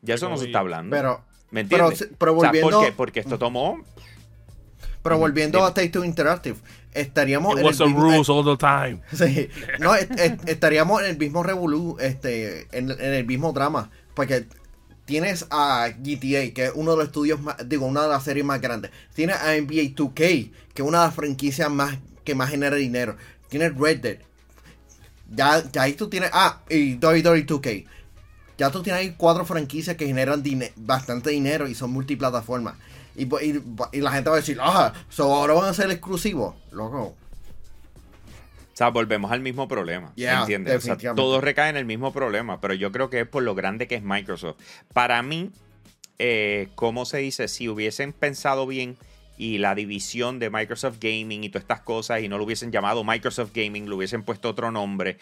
Ya 0.00 0.14
eso 0.14 0.28
no 0.28 0.36
se 0.36 0.46
está 0.46 0.60
hablando. 0.60 0.94
Pero, 0.96 1.24
¿Me 1.50 1.64
pero, 1.64 1.88
entiendes? 1.90 2.16
pero 2.18 2.36
O 2.36 2.40
sea, 2.40 2.48
volviendo, 2.50 2.70
¿Por 2.78 2.84
qué? 2.86 2.92
Porque 2.92 3.20
esto 3.20 3.38
tomó... 3.38 3.84
pero 5.02 5.18
volviendo 5.18 5.58
Dime. 5.58 5.68
a 5.70 5.74
Take 5.74 5.88
Two 5.90 6.04
Interactive, 6.04 6.56
estaríamos 6.94 7.52
It 7.54 7.58
en 7.60 7.64
was 7.66 7.80
el 7.80 7.86
the 7.88 7.92
mismo- 7.94 8.02
rules 8.02 8.28
all 8.28 8.44
the 8.44 8.56
time. 8.56 9.00
Sí. 9.12 9.48
No, 9.78 9.94
est- 9.94 10.10
est- 10.18 10.48
estaríamos 10.48 11.00
en 11.02 11.10
el 11.10 11.18
mismo 11.18 11.42
revolú, 11.42 11.96
este, 12.00 12.66
en, 12.76 12.90
en 12.90 13.00
el 13.14 13.24
mismo 13.26 13.52
drama, 13.52 13.90
porque 14.14 14.46
tienes 15.04 15.46
a 15.50 15.88
GTA, 15.98 16.52
que 16.54 16.66
es 16.66 16.72
uno 16.74 16.92
de 16.92 16.96
los 16.98 17.06
estudios 17.06 17.40
más, 17.40 17.56
digo, 17.68 17.86
una 17.86 18.02
de 18.02 18.08
las 18.08 18.22
series 18.24 18.44
más 18.44 18.60
grandes. 18.60 18.90
Tienes 19.14 19.36
a 19.36 19.52
NBA 19.56 19.94
2K, 19.96 20.14
que 20.74 20.82
es 20.82 20.88
una 20.88 21.00
de 21.00 21.06
las 21.06 21.14
franquicias 21.14 21.70
más 21.70 21.98
que 22.24 22.34
más 22.34 22.50
genera 22.50 22.76
dinero. 22.76 23.16
Tienes 23.48 23.76
Red 23.76 24.00
Dead. 24.00 24.18
Ya, 25.34 25.62
ya 25.72 25.82
ahí 25.82 25.94
tú 25.94 26.08
tienes, 26.08 26.30
ah, 26.32 26.60
y 26.68 26.94
WWE 26.96 27.46
2K. 27.46 27.86
Ya 28.58 28.70
tú 28.70 28.82
tienes 28.82 29.00
ahí 29.00 29.14
cuatro 29.16 29.44
franquicias 29.44 29.96
que 29.96 30.06
generan 30.06 30.42
dine- 30.42 30.72
bastante 30.76 31.30
dinero 31.30 31.66
y 31.66 31.74
son 31.74 31.90
multiplataformas. 31.90 32.74
Y, 33.14 33.24
y, 33.24 33.62
y 33.92 34.00
la 34.00 34.12
gente 34.12 34.30
va 34.30 34.36
a 34.36 34.40
decir, 34.40 34.58
ah, 34.60 34.92
so 35.08 35.34
ahora 35.34 35.54
van 35.54 35.68
a 35.68 35.74
ser 35.74 35.90
exclusivos. 35.90 36.54
Loco. 36.70 37.14
O 38.72 38.76
sea, 38.76 38.88
volvemos 38.88 39.30
al 39.30 39.40
mismo 39.40 39.68
problema. 39.68 40.12
Yeah, 40.16 40.40
¿Entiendes? 40.40 40.76
O 40.76 40.80
sea, 40.80 41.14
todo 41.14 41.40
recae 41.42 41.68
en 41.68 41.76
el 41.76 41.84
mismo 41.84 42.12
problema, 42.12 42.60
pero 42.60 42.72
yo 42.72 42.90
creo 42.90 43.10
que 43.10 43.20
es 43.20 43.28
por 43.28 43.42
lo 43.42 43.54
grande 43.54 43.86
que 43.86 43.96
es 43.96 44.02
Microsoft. 44.02 44.56
Para 44.94 45.22
mí, 45.22 45.50
eh, 46.18 46.68
¿cómo 46.74 47.04
se 47.04 47.18
dice? 47.18 47.48
Si 47.48 47.68
hubiesen 47.68 48.14
pensado 48.14 48.66
bien 48.66 48.96
y 49.38 49.58
la 49.58 49.74
división 49.74 50.38
de 50.38 50.50
Microsoft 50.50 50.98
Gaming 51.00 51.42
y 51.44 51.48
todas 51.48 51.62
estas 51.62 51.80
cosas 51.80 52.20
y 52.22 52.28
no 52.28 52.38
lo 52.38 52.44
hubiesen 52.44 52.70
llamado 52.70 53.02
Microsoft 53.02 53.52
Gaming, 53.54 53.88
lo 53.88 53.96
hubiesen 53.96 54.22
puesto 54.22 54.50
otro 54.50 54.70
nombre, 54.70 55.18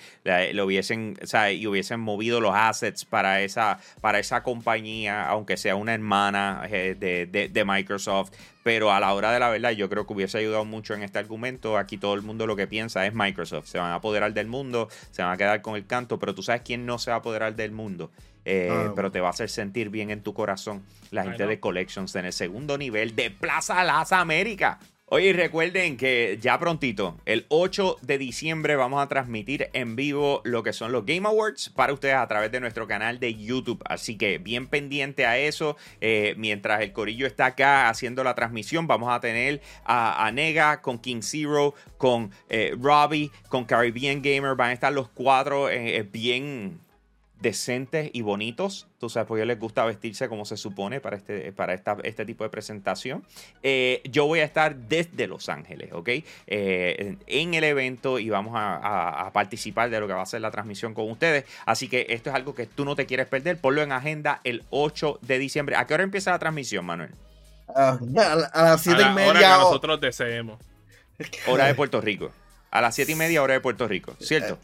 lo 0.52 0.64
hubiesen, 0.66 1.16
o 1.22 1.26
sea, 1.26 1.52
y 1.52 1.66
hubiesen 1.66 2.00
movido 2.00 2.40
los 2.40 2.52
assets 2.54 3.04
para 3.04 3.40
esa, 3.42 3.78
para 4.00 4.18
esa 4.18 4.42
compañía, 4.42 5.26
aunque 5.28 5.56
sea 5.56 5.76
una 5.76 5.94
hermana 5.94 6.62
eh, 6.70 6.96
de- 6.98 7.48
de 7.48 7.64
Microsoft, 7.64 8.32
pero 8.62 8.92
a 8.92 9.00
la 9.00 9.12
hora 9.14 9.32
de 9.32 9.40
la 9.40 9.48
verdad 9.50 9.70
yo 9.70 9.88
creo 9.88 10.06
que 10.06 10.12
hubiese 10.12 10.38
ayudado 10.38 10.64
mucho 10.64 10.94
en 10.94 11.02
este 11.02 11.18
argumento. 11.18 11.78
Aquí 11.78 11.96
todo 11.98 12.14
el 12.14 12.22
mundo 12.22 12.46
lo 12.46 12.56
que 12.56 12.66
piensa 12.66 13.06
es 13.06 13.14
Microsoft, 13.14 13.66
se 13.66 13.78
van 13.78 13.90
a 13.90 13.96
apoderar 13.96 14.32
del 14.32 14.46
mundo, 14.46 14.88
se 15.10 15.22
van 15.22 15.32
a 15.32 15.36
quedar 15.36 15.62
con 15.62 15.76
el 15.76 15.86
canto, 15.86 16.18
pero 16.18 16.34
tú 16.34 16.42
sabes 16.42 16.62
quién 16.64 16.84
no 16.86 16.98
se 16.98 17.10
va 17.10 17.16
a 17.16 17.20
apoderar 17.20 17.54
del 17.56 17.72
mundo. 17.72 18.10
Eh, 18.46 18.68
Ah. 18.72 18.92
pero 18.96 19.12
te 19.12 19.20
va 19.20 19.26
a 19.28 19.30
hacer 19.30 19.50
sentir 19.50 19.90
bien 19.90 20.10
en 20.10 20.22
tu 20.22 20.32
corazón 20.32 20.82
la 21.10 21.24
gente 21.24 21.46
de 21.46 21.60
Collections 21.60 22.14
en 22.16 22.24
el 22.24 22.32
segundo 22.32 22.78
nivel 22.78 23.14
de 23.14 23.30
Plaza 23.30 23.84
Las 23.84 24.12
Américas. 24.12 24.78
Oye, 25.12 25.32
recuerden 25.32 25.96
que 25.96 26.38
ya 26.40 26.56
prontito, 26.60 27.16
el 27.26 27.44
8 27.48 27.96
de 28.00 28.16
diciembre, 28.16 28.76
vamos 28.76 29.02
a 29.02 29.08
transmitir 29.08 29.68
en 29.72 29.96
vivo 29.96 30.40
lo 30.44 30.62
que 30.62 30.72
son 30.72 30.92
los 30.92 31.04
Game 31.04 31.26
Awards 31.26 31.70
para 31.70 31.92
ustedes 31.92 32.14
a 32.14 32.28
través 32.28 32.52
de 32.52 32.60
nuestro 32.60 32.86
canal 32.86 33.18
de 33.18 33.34
YouTube. 33.34 33.82
Así 33.86 34.16
que 34.16 34.38
bien 34.38 34.68
pendiente 34.68 35.26
a 35.26 35.36
eso. 35.36 35.76
Eh, 36.00 36.34
mientras 36.38 36.82
el 36.82 36.92
Corillo 36.92 37.26
está 37.26 37.46
acá 37.46 37.88
haciendo 37.88 38.22
la 38.22 38.36
transmisión, 38.36 38.86
vamos 38.86 39.12
a 39.12 39.18
tener 39.18 39.60
a, 39.84 40.30
Nega 40.32 40.80
con 40.80 41.00
King 41.00 41.22
Zero, 41.22 41.74
con 41.98 42.30
eh, 42.48 42.76
Robbie, 42.80 43.32
con 43.48 43.64
Caribbean 43.64 44.22
Gamer. 44.22 44.54
Van 44.54 44.70
a 44.70 44.74
estar 44.74 44.92
los 44.92 45.08
cuatro 45.08 45.68
eh, 45.68 46.06
bien 46.08 46.78
decentes 47.40 48.10
y 48.12 48.22
bonitos. 48.22 48.86
Tú 48.98 49.08
sabes, 49.08 49.26
porque 49.26 49.44
les 49.44 49.58
gusta 49.58 49.84
vestirse 49.84 50.28
como 50.28 50.44
se 50.44 50.56
supone 50.56 51.00
para 51.00 51.16
este, 51.16 51.52
para 51.52 51.74
esta, 51.74 51.96
este 52.04 52.24
tipo 52.24 52.44
de 52.44 52.50
presentación. 52.50 53.24
Eh, 53.62 54.02
yo 54.04 54.26
voy 54.26 54.40
a 54.40 54.44
estar 54.44 54.76
desde 54.76 55.26
Los 55.26 55.48
Ángeles, 55.48 55.92
¿ok? 55.92 56.08
Eh, 56.46 57.16
en 57.26 57.54
el 57.54 57.64
evento 57.64 58.18
y 58.18 58.28
vamos 58.28 58.54
a, 58.56 59.26
a, 59.26 59.32
participar 59.32 59.90
de 59.90 60.00
lo 60.00 60.06
que 60.06 60.12
va 60.12 60.22
a 60.22 60.26
ser 60.26 60.40
la 60.40 60.50
transmisión 60.50 60.94
con 60.94 61.10
ustedes. 61.10 61.44
Así 61.66 61.88
que 61.88 62.06
esto 62.10 62.30
es 62.30 62.36
algo 62.36 62.54
que 62.54 62.66
tú 62.66 62.84
no 62.84 62.94
te 62.94 63.06
quieres 63.06 63.26
perder. 63.26 63.58
Ponlo 63.58 63.82
en 63.82 63.92
agenda 63.92 64.40
el 64.44 64.64
8 64.70 65.20
de 65.22 65.38
diciembre. 65.38 65.76
¿A 65.76 65.86
qué 65.86 65.94
hora 65.94 66.02
empieza 66.02 66.30
la 66.30 66.38
transmisión, 66.38 66.84
Manuel? 66.84 67.10
Ah, 67.74 67.98
a, 68.52 68.62
las 68.62 68.82
7 68.82 69.00
y 69.00 69.14
media. 69.14 69.30
Hora 69.30 69.40
que 69.40 69.46
nosotros 69.46 70.00
deseemos. 70.00 70.58
Hora 71.46 71.66
de 71.66 71.74
Puerto 71.74 72.00
Rico. 72.00 72.30
A 72.70 72.80
las 72.80 72.94
7 72.94 73.12
y 73.12 73.14
media, 73.14 73.42
hora 73.42 73.54
de 73.54 73.60
Puerto 73.60 73.88
Rico, 73.88 74.14
¿cierto? 74.20 74.58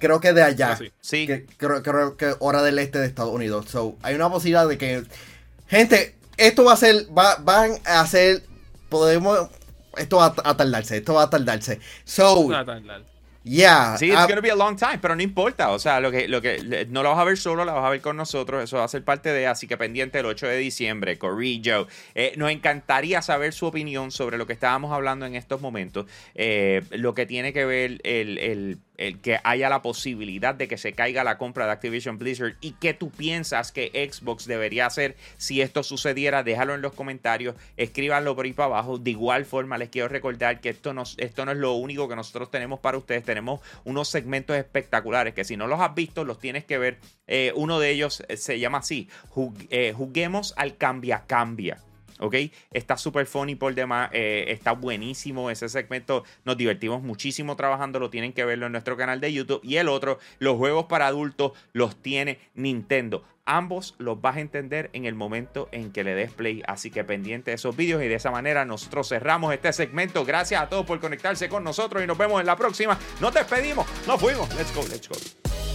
Creo 0.00 0.20
que 0.20 0.32
de 0.32 0.42
allá. 0.42 0.78
sí. 1.00 1.26
creo, 1.56 2.16
que 2.16 2.34
hora 2.38 2.62
del 2.62 2.78
este 2.78 2.98
de 2.98 3.06
Estados 3.06 3.32
Unidos. 3.32 3.66
So, 3.68 3.96
hay 4.02 4.14
una 4.14 4.30
posibilidad 4.30 4.68
de 4.68 4.78
que. 4.78 5.04
Gente, 5.68 6.14
esto 6.36 6.64
va 6.64 6.74
a 6.74 6.76
ser. 6.76 7.06
Va, 7.16 7.36
van 7.36 7.72
a 7.84 8.06
ser. 8.06 8.42
Podemos. 8.88 9.48
Esto 9.96 10.18
va 10.18 10.34
a 10.44 10.56
tardarse. 10.56 10.98
Esto 10.98 11.14
va 11.14 11.24
a 11.24 11.30
tardarse. 11.30 11.80
So. 12.04 12.48
Va 12.48 12.60
a 12.60 12.64
tardar. 12.64 13.02
Yeah. 13.48 13.96
Sí, 13.96 14.10
it's 14.10 14.24
uh, 14.24 14.26
gonna 14.26 14.42
be 14.42 14.50
a 14.50 14.56
long 14.56 14.76
time, 14.76 14.98
pero 15.00 15.16
no 15.16 15.22
importa. 15.22 15.70
O 15.70 15.78
sea, 15.78 16.00
lo 16.00 16.10
que, 16.10 16.28
lo 16.28 16.42
que 16.42 16.86
no 16.90 17.02
lo 17.02 17.10
vas 17.10 17.18
a 17.18 17.24
ver 17.24 17.38
solo, 17.38 17.64
la 17.64 17.72
vas 17.72 17.84
a 17.84 17.90
ver 17.90 18.00
con 18.00 18.16
nosotros. 18.16 18.62
Eso 18.62 18.76
va 18.76 18.84
a 18.84 18.88
ser 18.88 19.04
parte 19.04 19.32
de, 19.32 19.46
así 19.46 19.66
que 19.66 19.76
pendiente 19.76 20.18
el 20.18 20.26
8 20.26 20.46
de 20.46 20.58
diciembre, 20.58 21.18
Corrillo. 21.18 21.88
Eh, 22.14 22.34
nos 22.36 22.50
encantaría 22.50 23.22
saber 23.22 23.52
su 23.52 23.66
opinión 23.66 24.10
sobre 24.10 24.38
lo 24.38 24.46
que 24.46 24.52
estábamos 24.52 24.92
hablando 24.92 25.24
en 25.24 25.34
estos 25.34 25.60
momentos. 25.60 26.06
Eh, 26.34 26.82
lo 26.90 27.14
que 27.14 27.26
tiene 27.26 27.52
que 27.52 27.64
ver 27.64 28.00
el, 28.04 28.38
el 28.38 28.78
el 28.98 29.20
que 29.20 29.38
haya 29.44 29.70
la 29.70 29.80
posibilidad 29.80 30.54
de 30.54 30.68
que 30.68 30.76
se 30.76 30.92
caiga 30.92 31.24
la 31.24 31.38
compra 31.38 31.66
de 31.66 31.72
Activision 31.72 32.18
Blizzard 32.18 32.56
y 32.60 32.72
qué 32.72 32.92
tú 32.92 33.10
piensas 33.10 33.72
que 33.72 34.10
Xbox 34.12 34.46
debería 34.46 34.86
hacer 34.86 35.16
si 35.36 35.62
esto 35.62 35.82
sucediera, 35.82 36.42
déjalo 36.42 36.74
en 36.74 36.82
los 36.82 36.92
comentarios, 36.92 37.54
escríbanlo 37.76 38.36
por 38.36 38.44
ahí 38.44 38.52
para 38.52 38.66
abajo. 38.66 38.98
De 38.98 39.12
igual 39.12 39.44
forma, 39.44 39.78
les 39.78 39.88
quiero 39.88 40.08
recordar 40.08 40.60
que 40.60 40.70
esto 40.70 40.92
no, 40.92 41.04
esto 41.16 41.44
no 41.44 41.52
es 41.52 41.58
lo 41.58 41.72
único 41.74 42.08
que 42.08 42.16
nosotros 42.16 42.50
tenemos 42.50 42.80
para 42.80 42.98
ustedes, 42.98 43.24
tenemos 43.24 43.60
unos 43.84 44.08
segmentos 44.08 44.56
espectaculares 44.56 45.34
que 45.34 45.44
si 45.44 45.56
no 45.56 45.66
los 45.66 45.80
has 45.80 45.94
visto, 45.94 46.24
los 46.24 46.38
tienes 46.38 46.64
que 46.64 46.78
ver. 46.78 46.98
Eh, 47.26 47.52
uno 47.54 47.78
de 47.78 47.90
ellos 47.90 48.24
eh, 48.28 48.36
se 48.36 48.58
llama 48.58 48.78
así, 48.78 49.08
eh, 49.70 49.94
juguemos 49.96 50.54
al 50.56 50.76
cambia 50.76 51.24
cambia. 51.26 51.78
¿Ok? 52.18 52.34
Está 52.72 52.96
súper 52.96 53.26
funny 53.26 53.54
por 53.54 53.74
demás, 53.74 54.10
eh, 54.12 54.46
está 54.48 54.72
buenísimo 54.72 55.50
ese 55.50 55.68
segmento, 55.68 56.24
nos 56.44 56.56
divertimos 56.56 57.02
muchísimo 57.02 57.56
trabajando, 57.56 57.98
lo 57.98 58.10
tienen 58.10 58.32
que 58.32 58.44
verlo 58.44 58.66
en 58.66 58.72
nuestro 58.72 58.96
canal 58.96 59.20
de 59.20 59.32
YouTube. 59.32 59.60
Y 59.62 59.76
el 59.76 59.88
otro, 59.88 60.18
los 60.38 60.56
juegos 60.56 60.86
para 60.86 61.06
adultos 61.06 61.52
los 61.72 61.96
tiene 61.96 62.38
Nintendo. 62.54 63.24
Ambos 63.50 63.94
los 63.96 64.20
vas 64.20 64.36
a 64.36 64.40
entender 64.40 64.90
en 64.92 65.06
el 65.06 65.14
momento 65.14 65.70
en 65.72 65.90
que 65.90 66.04
le 66.04 66.14
des 66.14 66.30
play. 66.30 66.62
Así 66.66 66.90
que 66.90 67.02
pendiente 67.02 67.50
de 67.50 67.54
esos 67.54 67.74
vídeos 67.74 68.02
y 68.02 68.06
de 68.06 68.16
esa 68.16 68.30
manera 68.30 68.66
nosotros 68.66 69.08
cerramos 69.08 69.54
este 69.54 69.72
segmento. 69.72 70.26
Gracias 70.26 70.60
a 70.60 70.68
todos 70.68 70.84
por 70.84 71.00
conectarse 71.00 71.48
con 71.48 71.64
nosotros 71.64 72.04
y 72.04 72.06
nos 72.06 72.18
vemos 72.18 72.40
en 72.40 72.46
la 72.46 72.56
próxima. 72.56 72.98
Nos 73.22 73.32
despedimos. 73.32 73.86
Nos 74.06 74.20
fuimos. 74.20 74.54
Let's 74.54 74.74
go, 74.74 74.82
let's 74.82 75.08
go. 75.08 75.67